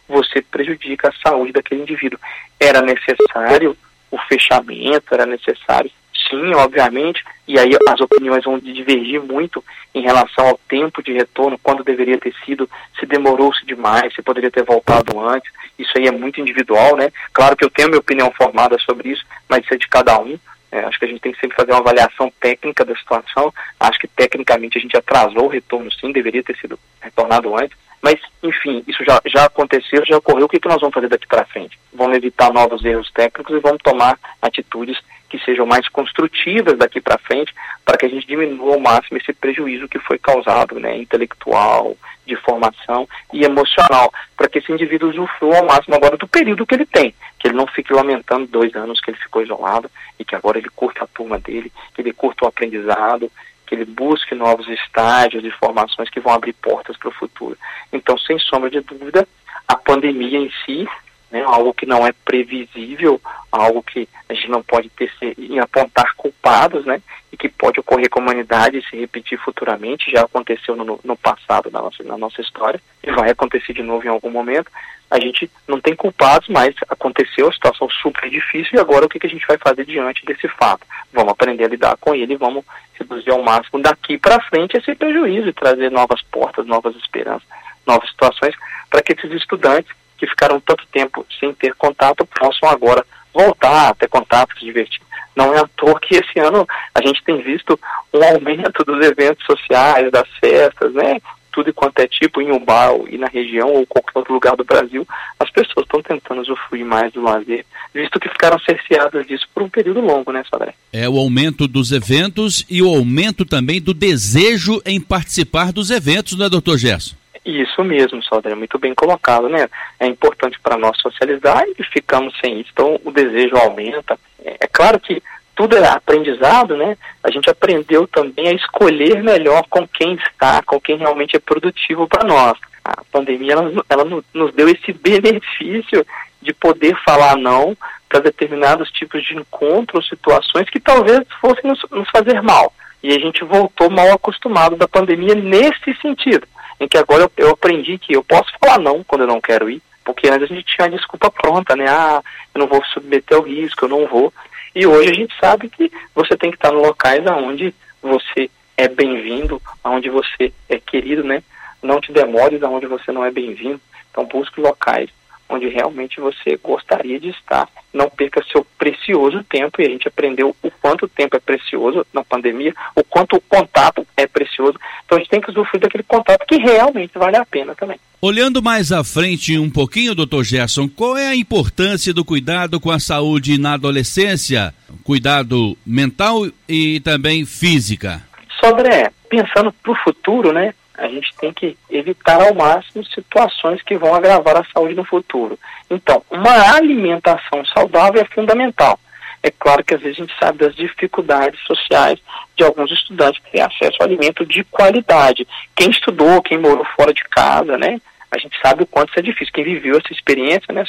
você 0.07 0.41
prejudica 0.41 1.09
a 1.09 1.29
saúde 1.29 1.53
daquele 1.53 1.81
indivíduo. 1.81 2.19
Era 2.59 2.81
necessário 2.81 3.77
o 4.11 4.17
fechamento, 4.27 5.13
era 5.13 5.25
necessário, 5.25 5.91
sim, 6.29 6.53
obviamente, 6.55 7.23
e 7.47 7.57
aí 7.57 7.71
as 7.87 7.99
opiniões 7.99 8.43
vão 8.43 8.59
divergir 8.59 9.21
muito 9.21 9.63
em 9.93 10.01
relação 10.01 10.47
ao 10.47 10.59
tempo 10.69 11.01
de 11.01 11.13
retorno, 11.13 11.59
quando 11.61 11.83
deveria 11.83 12.17
ter 12.17 12.33
sido, 12.45 12.69
se 12.99 13.05
demorou-se 13.05 13.65
demais, 13.65 14.13
se 14.13 14.21
poderia 14.21 14.51
ter 14.51 14.63
voltado 14.63 15.19
antes, 15.19 15.51
isso 15.77 15.91
aí 15.97 16.07
é 16.07 16.11
muito 16.11 16.39
individual, 16.39 16.95
né? 16.95 17.11
Claro 17.33 17.55
que 17.55 17.65
eu 17.65 17.69
tenho 17.69 17.89
minha 17.89 17.99
opinião 17.99 18.31
formada 18.31 18.77
sobre 18.79 19.09
isso, 19.09 19.25
mas 19.47 19.63
isso 19.63 19.73
é 19.73 19.77
de 19.77 19.87
cada 19.87 20.19
um. 20.19 20.37
É, 20.71 20.81
acho 20.81 20.99
que 20.99 21.05
a 21.05 21.07
gente 21.07 21.21
tem 21.21 21.31
que 21.31 21.39
sempre 21.39 21.55
fazer 21.55 21.71
uma 21.71 21.79
avaliação 21.79 22.31
técnica 22.39 22.85
da 22.85 22.95
situação. 22.95 23.51
Acho 23.79 23.97
que 23.97 24.07
tecnicamente 24.07 24.77
a 24.77 24.81
gente 24.81 24.95
atrasou 24.95 25.45
o 25.45 25.47
retorno, 25.47 25.91
sim, 25.91 26.11
deveria 26.11 26.43
ter 26.43 26.55
sido 26.57 26.77
retornado 27.01 27.55
antes. 27.57 27.75
Mas, 28.01 28.19
enfim, 28.43 28.83
isso 28.87 29.03
já, 29.03 29.19
já 29.25 29.45
aconteceu, 29.45 30.05
já 30.05 30.17
ocorreu. 30.17 30.45
O 30.45 30.49
que, 30.49 30.59
que 30.59 30.67
nós 30.67 30.79
vamos 30.79 30.93
fazer 30.93 31.09
daqui 31.09 31.27
para 31.27 31.45
frente? 31.45 31.77
Vamos 31.93 32.15
evitar 32.15 32.53
novos 32.53 32.85
erros 32.85 33.11
técnicos 33.11 33.55
e 33.55 33.59
vamos 33.59 33.81
tomar 33.83 34.17
atitudes 34.41 34.97
que 35.29 35.39
sejam 35.39 35.65
mais 35.65 35.87
construtivas 35.87 36.77
daqui 36.77 36.99
para 36.99 37.17
frente, 37.19 37.53
para 37.85 37.97
que 37.97 38.05
a 38.05 38.09
gente 38.09 38.27
diminua 38.27 38.73
ao 38.73 38.79
máximo 38.79 39.17
esse 39.17 39.31
prejuízo 39.31 39.87
que 39.87 39.99
foi 39.99 40.17
causado, 40.17 40.79
né, 40.79 40.97
intelectual, 40.97 41.95
de 42.25 42.35
formação 42.35 43.07
e 43.33 43.43
emocional, 43.43 44.11
para 44.37 44.47
que 44.47 44.59
esse 44.59 44.71
indivíduo 44.71 45.09
usufrua 45.09 45.57
ao 45.57 45.65
máximo 45.65 45.95
agora 45.95 46.15
do 46.15 46.27
período 46.27 46.65
que 46.65 46.75
ele 46.75 46.85
tem, 46.85 47.13
que 47.39 47.47
ele 47.47 47.57
não 47.57 47.65
fique 47.67 47.93
lamentando 47.93 48.45
dois 48.47 48.75
anos 48.75 48.99
que 48.99 49.09
ele 49.09 49.17
ficou 49.17 49.41
isolado 49.41 49.89
e 50.19 50.23
que 50.23 50.35
agora 50.35 50.57
ele 50.57 50.69
curta 50.69 51.03
a 51.03 51.07
turma 51.07 51.39
dele, 51.39 51.71
que 51.93 52.01
ele 52.01 52.13
curta 52.13 52.45
o 52.45 52.47
aprendizado, 52.47 53.31
que 53.65 53.75
ele 53.75 53.85
busque 53.85 54.33
novos 54.33 54.67
estágios 54.67 55.43
e 55.43 55.51
formações 55.51 56.09
que 56.09 56.19
vão 56.19 56.33
abrir 56.33 56.53
portas 56.53 56.97
para 56.97 57.09
o 57.09 57.13
futuro. 57.13 57.57
Então, 57.93 58.17
sem 58.17 58.37
sombra 58.39 58.69
de 58.69 58.81
dúvida, 58.81 59.27
a 59.67 59.75
pandemia 59.75 60.39
em 60.39 60.51
si, 60.65 60.87
né, 61.31 61.43
algo 61.43 61.73
que 61.73 61.85
não 61.85 62.05
é 62.05 62.11
previsível, 62.25 63.21
algo 63.51 63.83
que 63.83 64.07
a 64.27 64.33
gente 64.33 64.49
não 64.49 64.61
pode 64.61 64.89
ter 64.89 65.11
em 65.37 65.59
apontar 65.59 66.15
culpados, 66.15 66.85
né, 66.85 67.01
e 67.31 67.37
que 67.37 67.49
pode 67.49 67.79
ocorrer 67.79 68.09
com 68.09 68.19
a 68.19 68.23
humanidade 68.23 68.77
e 68.77 68.83
se 68.83 68.97
repetir 68.97 69.37
futuramente, 69.39 70.11
já 70.11 70.21
aconteceu 70.21 70.75
no, 70.75 70.99
no 71.03 71.15
passado 71.15 71.69
na 71.71 71.81
nossa, 71.81 72.03
na 72.03 72.17
nossa 72.17 72.41
história, 72.41 72.81
e 73.03 73.11
vai 73.11 73.29
acontecer 73.29 73.73
de 73.73 73.83
novo 73.83 74.05
em 74.05 74.09
algum 74.09 74.29
momento, 74.29 74.71
a 75.09 75.19
gente 75.19 75.49
não 75.67 75.81
tem 75.81 75.95
culpados, 75.95 76.47
mas 76.49 76.75
aconteceu 76.87 77.47
a 77.47 77.51
situação 77.51 77.89
super 77.89 78.29
difícil 78.29 78.77
e 78.77 78.79
agora 78.79 79.05
o 79.05 79.09
que, 79.09 79.17
que 79.17 79.25
a 79.25 79.29
gente 79.29 79.45
vai 79.47 79.57
fazer 79.57 79.83
diante 79.83 80.23
desse 80.23 80.47
fato? 80.47 80.85
Vamos 81.11 81.31
aprender 81.31 81.63
a 81.65 81.67
lidar 81.67 81.97
com 81.97 82.13
ele, 82.13 82.37
vamos 82.37 82.63
reduzir 82.93 83.31
ao 83.31 83.41
máximo 83.41 83.81
daqui 83.81 84.19
para 84.19 84.39
frente 84.41 84.77
esse 84.77 84.93
prejuízo 84.93 85.47
e 85.47 85.53
trazer 85.53 85.89
novas 85.89 86.21
portas, 86.21 86.67
novas 86.67 86.95
esperanças, 86.95 87.47
novas 87.87 88.07
situações 88.09 88.53
para 88.89 89.01
que 89.01 89.13
esses 89.13 89.31
estudantes 89.31 89.91
que 90.19 90.27
ficaram 90.27 90.59
tanto 90.59 90.85
tempo 90.91 91.25
sem 91.39 91.53
ter 91.53 91.73
contato 91.75 92.25
possam 92.25 92.69
agora 92.69 93.05
voltar 93.33 93.89
a 93.89 93.95
ter 93.95 94.07
contato, 94.07 94.57
se 94.57 94.65
divertir. 94.65 95.01
Não 95.35 95.53
é 95.53 95.59
à 95.59 95.67
toa 95.77 95.99
que 95.99 96.15
esse 96.15 96.39
ano 96.39 96.67
a 96.93 97.01
gente 97.01 97.23
tem 97.23 97.41
visto 97.41 97.79
um 98.13 98.23
aumento 98.23 98.83
dos 98.83 99.05
eventos 99.05 99.45
sociais, 99.45 100.11
das 100.11 100.27
festas, 100.39 100.93
né? 100.93 101.19
tudo 101.51 101.69
e 101.69 101.73
quanto 101.73 101.99
é 101.99 102.07
tipo, 102.07 102.41
em 102.41 102.51
Umbau 102.51 103.05
e 103.09 103.17
na 103.17 103.27
região 103.27 103.69
ou 103.69 103.85
qualquer 103.85 104.17
outro 104.17 104.33
lugar 104.33 104.55
do 104.55 104.63
Brasil, 104.63 105.05
as 105.39 105.49
pessoas 105.49 105.85
estão 105.85 106.01
tentando 106.01 106.41
usufruir 106.41 106.85
mais 106.85 107.11
do 107.11 107.21
lazer, 107.21 107.65
visto 107.93 108.19
que 108.19 108.29
ficaram 108.29 108.57
cerceadas 108.59 109.27
disso 109.27 109.47
por 109.53 109.63
um 109.63 109.69
período 109.69 109.99
longo, 109.99 110.31
né, 110.31 110.43
Sodré? 110.49 110.73
É 110.93 111.07
o 111.09 111.17
aumento 111.17 111.67
dos 111.67 111.91
eventos 111.91 112.65
e 112.69 112.81
o 112.81 112.87
aumento 112.87 113.45
também 113.45 113.81
do 113.81 113.93
desejo 113.93 114.81
em 114.85 115.01
participar 115.01 115.71
dos 115.71 115.89
eventos, 115.89 116.37
né, 116.37 116.47
doutor 116.47 116.77
Gerson? 116.77 117.15
Isso 117.49 117.83
mesmo, 117.83 118.21
Sodré, 118.21 118.53
muito 118.53 118.77
bem 118.77 118.93
colocado, 118.93 119.49
né? 119.49 119.67
É 119.99 120.05
importante 120.05 120.59
para 120.59 120.77
nós 120.77 120.99
socializar 121.01 121.63
e 121.77 121.83
ficamos 121.83 122.37
sem 122.39 122.59
isso. 122.59 122.69
Então, 122.71 122.99
o 123.03 123.11
desejo 123.11 123.57
aumenta. 123.57 124.19
É, 124.45 124.57
é 124.61 124.67
claro 124.67 124.99
que 124.99 125.21
tudo 125.55 125.75
é 125.75 125.87
aprendizado, 125.87 126.77
né? 126.77 126.95
A 127.23 127.31
gente 127.31 127.49
aprendeu 127.49 128.07
também 128.07 128.49
a 128.49 128.53
escolher 128.53 129.23
melhor 129.23 129.63
com 129.67 129.87
quem 129.87 130.13
está, 130.13 130.61
com 130.61 130.79
quem 130.79 130.97
realmente 130.97 131.35
é 131.35 131.39
produtivo 131.39 132.07
para 132.07 132.27
nós. 132.27 132.57
A 132.85 133.03
pandemia 133.11 133.53
ela, 133.53 133.71
ela 133.89 134.23
nos 134.33 134.53
deu 134.53 134.69
esse 134.69 134.93
benefício 134.93 136.05
de 136.39 136.53
poder 136.53 136.95
falar 137.03 137.35
não 137.35 137.75
para 138.07 138.19
determinados 138.19 138.91
tipos 138.91 139.23
de 139.23 139.35
encontros, 139.35 140.07
situações 140.07 140.69
que 140.69 140.79
talvez 140.79 141.21
fossem 141.41 141.69
nos, 141.69 141.83
nos 141.89 142.09
fazer 142.09 142.41
mal. 142.43 142.71
E 143.01 143.11
a 143.11 143.19
gente 143.19 143.43
voltou 143.43 143.89
mal 143.89 144.11
acostumado 144.11 144.75
da 144.75 144.87
pandemia 144.87 145.33
nesse 145.35 145.93
sentido, 146.01 146.47
em 146.79 146.87
que 146.87 146.97
agora 146.97 147.23
eu, 147.23 147.31
eu 147.37 147.49
aprendi 147.51 147.97
que 147.97 148.13
eu 148.13 148.23
posso 148.23 148.51
falar 148.59 148.79
não 148.79 149.03
quando 149.03 149.21
eu 149.21 149.27
não 149.27 149.41
quero 149.41 149.69
ir, 149.69 149.81
porque 150.03 150.27
antes 150.27 150.49
a 150.49 150.53
gente 150.53 150.75
tinha 150.75 150.87
a 150.87 150.89
desculpa 150.89 151.29
pronta, 151.29 151.75
né? 151.75 151.85
Ah, 151.87 152.21
eu 152.53 152.59
não 152.59 152.67
vou 152.67 152.83
submeter 152.85 153.37
ao 153.37 153.43
risco, 153.43 153.85
eu 153.85 153.89
não 153.89 154.07
vou. 154.07 154.33
E 154.73 154.85
hoje 154.85 155.09
a 155.09 155.13
gente 155.13 155.33
sabe 155.39 155.69
que 155.69 155.91
você 156.15 156.37
tem 156.37 156.51
que 156.51 156.57
estar 156.57 156.73
em 156.73 156.77
locais 156.77 157.23
onde 157.27 157.73
você 158.01 158.49
é 158.77 158.87
bem-vindo, 158.87 159.61
onde 159.83 160.09
você 160.09 160.53
é 160.67 160.79
querido, 160.79 161.23
né? 161.23 161.43
Não 161.81 161.99
te 161.99 162.11
demores 162.11 162.63
aonde 162.63 162.85
você 162.85 163.11
não 163.11 163.25
é 163.25 163.31
bem-vindo. 163.31 163.79
Então 164.09 164.25
busque 164.25 164.61
locais 164.61 165.09
onde 165.49 165.67
realmente 165.67 166.21
você 166.21 166.57
gostaria 166.63 167.19
de 167.19 167.29
estar. 167.29 167.67
Não 167.91 168.09
perca 168.09 168.43
seu 168.51 168.65
precioso 168.77 169.43
tempo, 169.43 169.81
e 169.81 169.85
a 169.85 169.89
gente 169.89 170.07
aprendeu 170.07 170.55
o 170.61 170.71
quanto 170.79 171.05
o 171.05 171.09
tempo 171.09 171.35
é 171.35 171.39
precioso 171.39 172.05
na 172.13 172.23
pandemia, 172.23 172.73
o 172.95 173.03
quanto 173.03 173.35
o 173.35 173.41
contato 173.41 174.05
é 174.15 174.27
precioso. 174.27 174.77
Então 175.03 175.17
a 175.17 175.19
gente 175.19 175.29
tem 175.29 175.41
que 175.41 175.49
usufruir 175.49 175.81
daquele 175.81 176.03
contato 176.03 176.45
que 176.45 176.57
realmente 176.57 177.17
vale 177.17 177.35
a 177.35 177.45
pena 177.45 177.73
também. 177.73 177.99
Olhando 178.21 178.61
mais 178.61 178.91
à 178.91 179.03
frente 179.03 179.57
um 179.57 179.69
pouquinho, 179.69 180.13
doutor 180.13 180.43
Gerson, 180.43 180.89
qual 180.89 181.17
é 181.17 181.27
a 181.27 181.35
importância 181.35 182.13
do 182.13 182.25
cuidado 182.25 182.79
com 182.79 182.91
a 182.91 182.99
saúde 182.99 183.57
na 183.57 183.73
adolescência? 183.73 184.73
Cuidado 185.03 185.77
mental 185.85 186.45
e 186.67 186.99
também 186.99 187.45
física. 187.45 188.21
Sobre, 188.59 188.89
pensando 189.29 189.71
para 189.71 189.91
o 189.91 189.95
futuro, 190.03 190.51
né? 190.51 190.73
A 190.99 191.07
gente 191.07 191.33
tem 191.35 191.53
que 191.53 191.77
evitar 191.89 192.41
ao 192.41 192.53
máximo 192.53 193.03
situações 193.05 193.81
que 193.81 193.97
vão 193.97 194.13
agravar 194.13 194.57
a 194.57 194.65
saúde 194.73 194.95
no 194.95 195.05
futuro. 195.05 195.57
Então, 195.89 196.23
uma 196.29 196.75
alimentação 196.75 197.65
saudável 197.65 198.21
é 198.21 198.25
fundamental. 198.25 198.99
É 199.41 199.49
claro 199.49 199.83
que 199.83 199.95
às 199.95 200.01
vezes 200.01 200.17
a 200.17 200.21
gente 200.21 200.37
sabe 200.37 200.57
das 200.57 200.75
dificuldades 200.75 201.59
sociais 201.61 202.19
de 202.57 202.63
alguns 202.63 202.91
estudantes 202.91 203.41
que 203.41 203.51
têm 203.51 203.61
acesso 203.61 203.95
ao 203.99 204.07
alimento 204.07 204.45
de 204.45 204.63
qualidade. 204.65 205.47
Quem 205.73 205.89
estudou, 205.89 206.41
quem 206.41 206.57
morou 206.57 206.85
fora 206.95 207.13
de 207.13 207.23
casa, 207.23 207.77
né? 207.77 208.01
A 208.31 208.37
gente 208.37 208.59
sabe 208.61 208.83
o 208.83 208.87
quanto 208.87 209.09
isso 209.09 209.19
é 209.19 209.23
difícil. 209.23 209.53
Quem 209.53 209.63
viveu 209.63 209.97
essa 209.97 210.13
experiência, 210.13 210.73
né, 210.73 210.83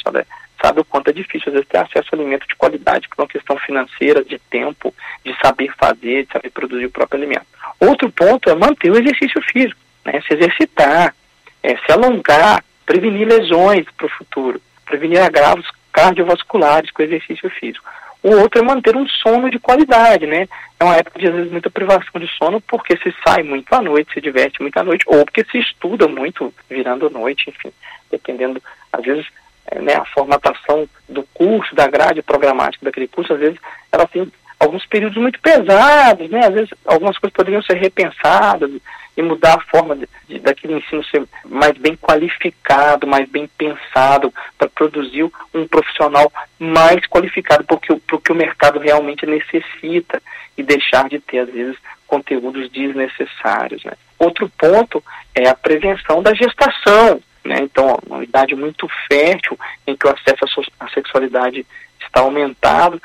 sabe 0.61 0.81
o 0.81 0.85
quanto 0.85 1.09
é 1.09 1.13
difícil 1.13 1.47
às 1.47 1.53
vezes 1.53 1.67
ter 1.67 1.77
acesso 1.77 2.09
a 2.11 2.15
alimento 2.15 2.45
de 2.47 2.55
qualidade 2.55 3.07
por 3.07 3.23
uma 3.23 3.27
questão 3.27 3.57
financeira, 3.57 4.23
de 4.23 4.37
tempo, 4.37 4.93
de 5.25 5.35
saber 5.41 5.73
fazer, 5.77 6.25
de 6.25 6.31
saber 6.31 6.51
produzir 6.51 6.85
o 6.85 6.91
próprio 6.91 7.19
alimento. 7.19 7.47
Outro 7.79 8.11
ponto 8.11 8.49
é 8.49 8.53
manter 8.53 8.91
o 8.91 8.97
exercício 8.97 9.41
físico 9.41 9.79
né, 10.05 10.21
se 10.27 10.33
exercitar, 10.33 11.15
é, 11.63 11.75
se 11.77 11.91
alongar, 11.91 12.63
prevenir 12.85 13.27
lesões 13.27 13.85
para 13.95 14.07
o 14.07 14.09
futuro, 14.09 14.61
prevenir 14.85 15.21
agravos 15.21 15.67
cardiovasculares 15.91 16.91
com 16.91 17.03
exercício 17.03 17.49
físico. 17.49 17.85
O 18.23 18.35
outro 18.37 18.61
é 18.61 18.63
manter 18.63 18.95
um 18.95 19.07
sono 19.07 19.49
de 19.49 19.57
qualidade, 19.57 20.27
né? 20.27 20.47
É 20.79 20.83
uma 20.83 20.95
época 20.95 21.19
de, 21.19 21.27
às 21.27 21.33
vezes, 21.33 21.51
muita 21.51 21.71
privação 21.71 22.21
de 22.21 22.27
sono 22.37 22.61
porque 22.61 22.95
se 22.97 23.13
sai 23.25 23.41
muito 23.41 23.73
à 23.73 23.81
noite, 23.81 24.13
se 24.13 24.21
diverte 24.21 24.61
muito 24.61 24.77
à 24.77 24.83
noite, 24.83 25.05
ou 25.07 25.25
porque 25.25 25.43
se 25.45 25.57
estuda 25.57 26.07
muito 26.07 26.53
virando 26.69 27.09
noite, 27.09 27.49
enfim, 27.49 27.73
dependendo, 28.11 28.61
às 28.93 29.03
vezes, 29.03 29.25
é, 29.65 29.79
né, 29.79 29.95
a 29.95 30.05
formatação 30.05 30.87
do 31.09 31.23
curso, 31.33 31.73
da 31.73 31.87
grade 31.87 32.21
programática 32.21 32.85
daquele 32.85 33.07
curso, 33.07 33.33
às 33.33 33.39
vezes, 33.39 33.59
ela 33.91 34.05
tem 34.05 34.31
alguns 34.59 34.85
períodos 34.85 35.17
muito 35.17 35.39
pesados, 35.39 36.29
né? 36.29 36.45
Às 36.45 36.53
vezes, 36.53 36.69
algumas 36.85 37.17
coisas 37.17 37.35
poderiam 37.35 37.63
ser 37.63 37.77
repensadas, 37.77 38.69
e 39.15 39.21
mudar 39.21 39.55
a 39.55 39.61
forma 39.61 39.95
de, 39.95 40.07
de, 40.27 40.39
daquele 40.39 40.77
ensino 40.77 41.03
ser 41.05 41.25
mais 41.45 41.77
bem 41.77 41.95
qualificado, 41.95 43.05
mais 43.05 43.27
bem 43.29 43.47
pensado, 43.57 44.33
para 44.57 44.69
produzir 44.69 45.29
um 45.53 45.67
profissional 45.67 46.31
mais 46.57 47.05
qualificado 47.07 47.63
para 47.63 47.75
o 47.75 48.19
que 48.19 48.31
o 48.31 48.35
mercado 48.35 48.79
realmente 48.79 49.25
necessita 49.25 50.21
e 50.57 50.63
deixar 50.63 51.09
de 51.09 51.19
ter, 51.19 51.39
às 51.39 51.49
vezes, 51.49 51.77
conteúdos 52.07 52.69
desnecessários. 52.71 53.83
Né? 53.83 53.93
Outro 54.19 54.49
ponto 54.57 55.03
é 55.35 55.47
a 55.47 55.55
prevenção 55.55 56.21
da 56.21 56.33
gestação. 56.33 57.21
Né? 57.43 57.57
Então, 57.61 57.97
uma 58.05 58.23
idade 58.23 58.55
muito 58.55 58.87
fértil, 59.07 59.57
em 59.87 59.95
que 59.95 60.07
o 60.07 60.09
acesso 60.09 60.63
à 60.79 60.87
sexualidade 60.89 61.65
está 61.99 62.21
aumentado, 62.21 63.01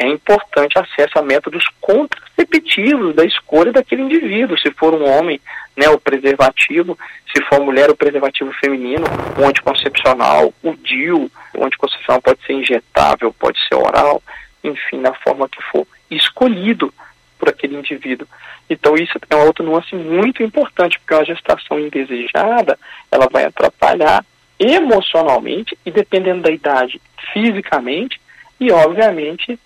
é 0.00 0.08
importante 0.08 0.78
acesso 0.78 1.18
a 1.18 1.22
métodos 1.22 1.62
contraceptivos 1.78 3.14
da 3.14 3.22
escolha 3.22 3.70
daquele 3.70 4.00
indivíduo. 4.00 4.58
Se 4.58 4.70
for 4.70 4.94
um 4.94 5.06
homem, 5.06 5.38
né, 5.76 5.90
o 5.90 6.00
preservativo, 6.00 6.98
se 7.30 7.42
for 7.44 7.60
mulher, 7.60 7.90
o 7.90 7.94
preservativo 7.94 8.50
feminino, 8.54 9.04
o 9.38 9.46
anticoncepcional, 9.46 10.54
o 10.62 10.74
DIU, 10.74 11.30
o 11.54 11.64
anticoncepcional 11.64 12.22
pode 12.22 12.40
ser 12.46 12.54
injetável, 12.54 13.30
pode 13.38 13.58
ser 13.68 13.74
oral, 13.74 14.22
enfim, 14.64 15.02
da 15.02 15.12
forma 15.12 15.46
que 15.50 15.62
for 15.70 15.86
escolhido 16.10 16.92
por 17.38 17.50
aquele 17.50 17.76
indivíduo. 17.76 18.26
Então 18.70 18.94
isso 18.94 19.18
é 19.28 19.34
uma 19.34 19.44
outra 19.44 19.62
nuance 19.64 19.94
muito 19.94 20.42
importante, 20.42 20.98
porque 20.98 21.12
uma 21.12 21.26
gestação 21.26 21.78
indesejada, 21.78 22.78
ela 23.12 23.28
vai 23.30 23.44
atrapalhar 23.44 24.24
emocionalmente 24.58 25.76
e 25.84 25.90
dependendo 25.90 26.40
da 26.40 26.50
idade, 26.50 27.00
fisicamente 27.34 28.18
e 28.58 28.72
obviamente 28.72 29.58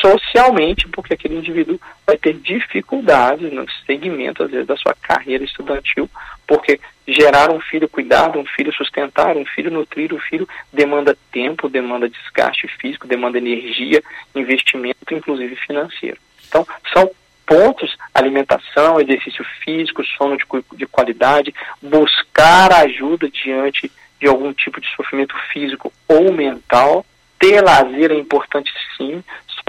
socialmente, 0.00 0.88
porque 0.88 1.14
aquele 1.14 1.36
indivíduo 1.36 1.80
vai 2.06 2.16
ter 2.16 2.34
dificuldades 2.34 3.52
no 3.52 3.66
segmento, 3.86 4.42
às 4.42 4.50
vezes, 4.50 4.66
da 4.66 4.76
sua 4.76 4.94
carreira 4.94 5.44
estudantil, 5.44 6.10
porque 6.46 6.80
gerar 7.06 7.50
um 7.50 7.60
filho, 7.60 7.88
cuidar 7.88 8.30
de 8.30 8.38
um 8.38 8.44
filho, 8.44 8.72
sustentar 8.72 9.36
um 9.36 9.44
filho, 9.44 9.70
nutrir 9.70 10.12
o 10.12 10.16
um 10.16 10.20
filho, 10.20 10.48
demanda 10.72 11.16
tempo, 11.30 11.68
demanda 11.68 12.08
desgaste 12.08 12.66
físico, 12.80 13.06
demanda 13.06 13.38
energia, 13.38 14.02
investimento, 14.34 15.14
inclusive 15.14 15.54
financeiro. 15.56 16.18
Então, 16.48 16.66
são 16.92 17.10
pontos, 17.46 17.96
alimentação, 18.12 19.00
exercício 19.00 19.44
físico, 19.64 20.04
sono 20.18 20.36
de, 20.36 20.44
de 20.72 20.86
qualidade, 20.86 21.54
buscar 21.80 22.72
ajuda 22.72 23.30
diante 23.30 23.90
de 24.20 24.26
algum 24.26 24.52
tipo 24.52 24.80
de 24.80 24.88
sofrimento 24.96 25.36
físico 25.52 25.92
ou 26.08 26.32
mental, 26.32 27.06
ter 27.38 27.60
lazer 27.62 28.10
é 28.10 28.14
importante 28.14 28.72
sim, 28.96 29.22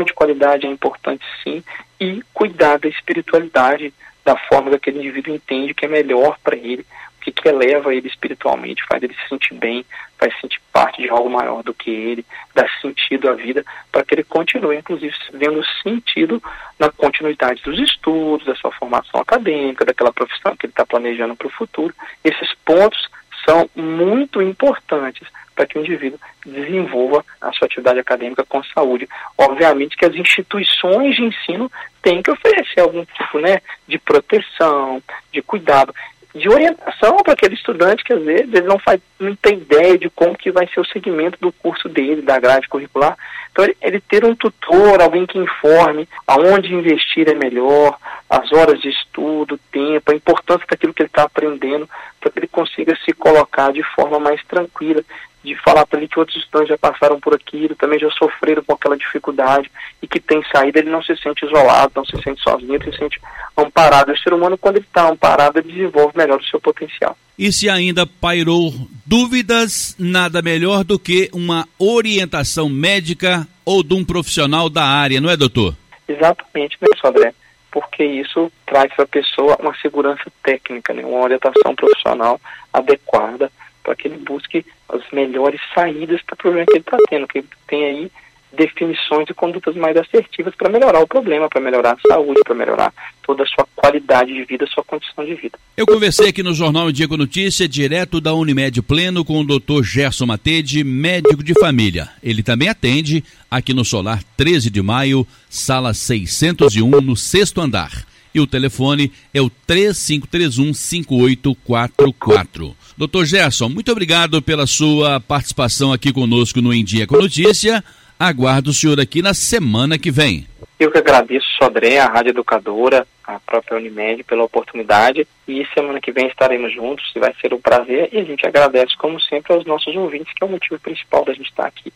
de 0.06 0.14
qualidade 0.14 0.66
é 0.66 0.70
importante 0.70 1.26
sim, 1.44 1.64
e 2.00 2.22
cuidar 2.34 2.80
da 2.80 2.88
espiritualidade 2.88 3.94
da 4.24 4.36
forma 4.36 4.70
que 4.72 4.76
aquele 4.76 5.00
indivíduo 5.00 5.34
entende 5.34 5.74
que 5.74 5.86
é 5.86 5.90
melhor 5.90 6.38
para 6.44 6.56
ele, 6.56 6.86
que, 7.22 7.32
que 7.32 7.50
eleva 7.50 7.94
ele 7.94 8.08
espiritualmente, 8.08 8.86
faz 8.88 9.04
ele 9.04 9.14
se 9.14 9.28
sentir 9.28 9.54
bem, 9.54 9.86
faz 10.18 10.34
sentir 10.40 10.62
parte 10.72 11.02
de 11.02 11.10
algo 11.10 11.30
maior 11.30 11.62
do 11.62 11.74
que 11.74 11.90
ele, 11.90 12.26
dá 12.54 12.68
sentido 12.82 13.30
à 13.30 13.34
vida, 13.34 13.66
para 13.92 14.04
que 14.04 14.16
ele 14.16 14.24
continue, 14.24 14.78
inclusive, 14.78 15.14
vendo 15.34 15.62
sentido 15.84 16.42
na 16.80 16.90
continuidade 16.90 17.62
dos 17.64 17.78
estudos, 17.80 18.46
da 18.46 18.56
sua 18.56 18.72
formação 18.72 19.20
acadêmica, 19.20 19.86
daquela 19.86 20.14
profissão 20.14 20.56
que 20.56 20.66
ele 20.66 20.72
está 20.72 20.86
planejando 20.86 21.36
para 21.36 21.48
o 21.48 21.52
futuro. 21.52 21.94
Esses 22.24 22.54
pontos 22.66 23.10
são 23.46 23.70
muito 23.76 24.42
importantes 24.42 25.28
para 25.58 25.66
que 25.66 25.78
o 25.78 25.82
indivíduo 25.82 26.20
desenvolva 26.46 27.26
a 27.42 27.52
sua 27.52 27.66
atividade 27.66 28.00
acadêmica 28.00 28.46
com 28.48 28.64
saúde. 28.64 29.10
Obviamente 29.36 29.98
que 29.98 30.06
as 30.06 30.14
instituições 30.14 31.16
de 31.16 31.24
ensino 31.24 31.70
têm 32.04 32.22
que 32.22 32.30
oferecer 32.30 32.80
algum 32.80 33.04
tipo 33.04 33.40
né, 33.40 33.60
de 33.88 33.98
proteção, 33.98 35.02
de 35.34 35.42
cuidado, 35.42 35.94
de 36.36 36.48
orientação 36.48 37.18
para 37.18 37.34
aquele 37.34 37.56
estudante 37.56 38.04
que 38.04 38.14
às 38.14 38.24
vezes 38.24 38.54
ele 38.54 38.68
não, 38.68 38.78
faz, 38.78 39.02
não 39.20 39.36
tem 39.36 39.58
ideia 39.58 39.98
de 39.98 40.10
como 40.10 40.38
que 40.38 40.52
vai 40.52 40.68
ser 40.68 40.80
o 40.80 40.86
segmento 40.86 41.40
do 41.42 41.52
curso 41.52 41.90
dele, 41.90 42.22
da 42.22 42.40
grade 42.40 42.68
curricular. 42.68 43.18
Então 43.52 43.66
ele, 43.66 43.76
ele 43.82 44.00
ter 44.00 44.24
um 44.24 44.36
tutor, 44.36 45.02
alguém 45.02 45.26
que 45.26 45.40
informe 45.40 46.08
aonde 46.28 46.74
investir 46.74 47.28
é 47.28 47.34
melhor, 47.34 47.98
as 48.30 48.52
horas 48.52 48.80
de 48.80 48.90
estudo, 48.90 49.56
o 49.56 49.60
tempo, 49.72 50.12
a 50.12 50.16
importância 50.16 50.68
daquilo 50.70 50.94
que 50.94 51.02
ele 51.02 51.10
está 51.10 51.24
aprendendo, 51.24 51.90
para 52.20 52.30
que 52.30 52.40
ele 52.40 52.48
consiga 52.48 52.96
se 53.04 53.14
colocar 53.14 53.72
de 53.72 53.82
forma 53.96 54.20
mais 54.20 54.44
tranquila 54.46 55.04
de 55.44 55.56
falar 55.56 55.86
para 55.86 56.00
ele 56.00 56.08
que 56.08 56.20
outros 56.20 56.38
estudantes 56.38 56.70
já 56.70 56.78
passaram 56.78 57.20
por 57.20 57.34
aquilo, 57.34 57.76
também 57.76 58.00
já 58.00 58.10
sofreram 58.12 58.64
com 58.64 58.74
aquela 58.74 58.98
dificuldade 58.98 59.72
e 60.02 60.08
que 60.08 60.20
tem 60.20 60.44
saída, 60.52 60.80
ele 60.80 60.90
não 60.90 61.02
se 61.02 61.16
sente 61.18 61.46
isolado, 61.46 61.94
não 61.96 62.06
se 62.06 62.22
sente 62.22 62.42
sozinho, 62.42 62.76
ele 62.76 62.92
se 62.92 62.98
sente 62.98 63.20
amparado. 63.56 64.12
O 64.12 64.18
ser 64.18 64.34
humano, 64.34 64.58
quando 64.58 64.78
ele 64.78 64.86
está 64.86 65.10
amparado, 65.10 65.60
ele 65.60 65.72
desenvolve 65.72 66.18
melhor 66.18 66.40
o 66.40 66.46
seu 66.46 66.60
potencial. 66.60 67.18
E 67.38 67.52
se 67.52 67.70
ainda 67.70 68.06
pairou 68.06 68.74
dúvidas, 69.06 69.96
nada 70.00 70.42
melhor 70.42 70.84
do 70.84 70.98
que 70.98 71.30
uma 71.32 71.68
orientação 71.78 72.68
médica 72.68 73.48
ou 73.64 73.84
de 73.84 73.94
um 73.94 74.04
profissional 74.04 74.70
da 74.70 74.84
área, 74.84 75.22
não 75.22 75.30
é, 75.30 75.38
doutor? 75.38 75.76
Exatamente, 76.08 76.78
né, 76.82 76.88
André? 77.04 77.34
Porque 77.72 78.04
isso 78.04 78.52
traz 78.66 78.92
para 78.96 79.04
a 79.04 79.08
pessoa 79.08 79.58
uma 79.60 79.76
segurança 79.78 80.32
técnica, 80.42 80.94
né? 80.94 81.06
uma 81.06 81.22
orientação 81.22 81.76
profissional 81.76 82.42
adequada 82.74 83.52
para 83.88 83.96
que 83.96 84.10
ele 84.10 84.18
busque 84.18 84.66
as 84.90 85.02
melhores 85.14 85.62
saídas 85.74 86.22
para 86.24 86.34
o 86.34 86.38
problema 86.38 86.66
que 86.66 86.74
ele 86.74 86.80
está 86.80 86.98
tendo, 87.10 87.26
que 87.26 87.38
ele 87.38 87.48
tem 87.66 87.86
aí 87.86 88.12
definições 88.52 89.30
e 89.30 89.34
condutas 89.34 89.76
mais 89.78 89.96
assertivas 89.96 90.54
para 90.56 90.70
melhorar 90.70 91.00
o 91.00 91.08
problema, 91.08 91.48
para 91.48 91.62
melhorar 91.62 91.94
a 91.94 92.14
saúde, 92.14 92.42
para 92.44 92.54
melhorar 92.54 92.94
toda 93.24 93.44
a 93.44 93.46
sua 93.46 93.66
qualidade 93.76 94.34
de 94.34 94.44
vida, 94.44 94.68
sua 94.68 94.84
condição 94.84 95.24
de 95.24 95.36
vida. 95.36 95.58
Eu 95.78 95.86
conversei 95.86 96.28
aqui 96.28 96.44
no 96.44 96.54
Jornal 96.54 96.92
Diego 96.92 97.16
Notícia, 97.16 97.68
direto 97.68 98.20
da 98.20 98.34
Unimed 98.34 98.82
Pleno, 98.82 99.24
com 99.24 99.40
o 99.40 99.46
Dr. 99.46 99.84
Gerson 99.84 100.26
Matede, 100.26 100.84
médico 100.84 101.42
de 101.42 101.54
família. 101.54 102.10
Ele 102.22 102.44
também 102.44 102.68
atende 102.68 103.24
aqui 103.50 103.74
no 103.74 103.86
Solar 103.86 104.22
13 104.36 104.70
de 104.70 104.82
Maio, 104.82 105.26
sala 105.50 105.94
601, 105.94 106.90
no 107.02 107.16
sexto 107.16 107.62
andar. 107.62 108.07
E 108.38 108.40
o 108.40 108.46
telefone 108.46 109.12
é 109.34 109.42
o 109.42 109.50
3531 109.50 110.72
5844. 110.72 112.76
Doutor 112.96 113.26
Gerson, 113.26 113.68
muito 113.68 113.92
obrigado 113.92 114.40
pela 114.44 114.68
sua 114.68 115.20
participação 115.20 115.92
aqui 115.92 116.14
conosco 116.14 116.62
no 116.62 116.72
Em 116.72 116.84
Dia 116.84 117.08
com 117.08 117.18
Notícia. 117.18 117.84
Aguardo 118.20 118.70
o 118.70 118.74
senhor 118.76 119.00
aqui 119.00 119.24
na 119.24 119.34
semana 119.34 119.98
que 119.98 120.12
vem. 120.12 120.46
Eu 120.80 120.92
que 120.92 121.00
agradeço, 121.00 121.48
Sodré, 121.58 121.98
a 121.98 122.06
Rádio 122.06 122.30
Educadora, 122.30 123.08
a 123.24 123.40
própria 123.40 123.80
Unimed, 123.80 124.24
pela 124.24 124.44
oportunidade. 124.44 125.28
E 125.48 125.66
semana 125.74 126.00
que 126.00 126.12
vem 126.12 126.28
estaremos 126.28 126.72
juntos, 126.72 127.12
vai 127.16 127.34
ser 127.42 127.56
um 127.56 127.60
prazer. 127.60 128.10
E 128.12 128.20
a 128.20 128.24
gente 128.24 128.46
agradece, 128.46 128.96
como 128.98 129.20
sempre, 129.20 129.52
aos 129.52 129.66
nossos 129.66 129.96
ouvintes, 129.96 130.32
que 130.36 130.44
é 130.44 130.46
o 130.46 130.52
motivo 130.52 130.80
principal 130.80 131.26
da 131.26 131.34
gente 131.34 131.50
estar 131.50 131.66
aqui. 131.66 131.92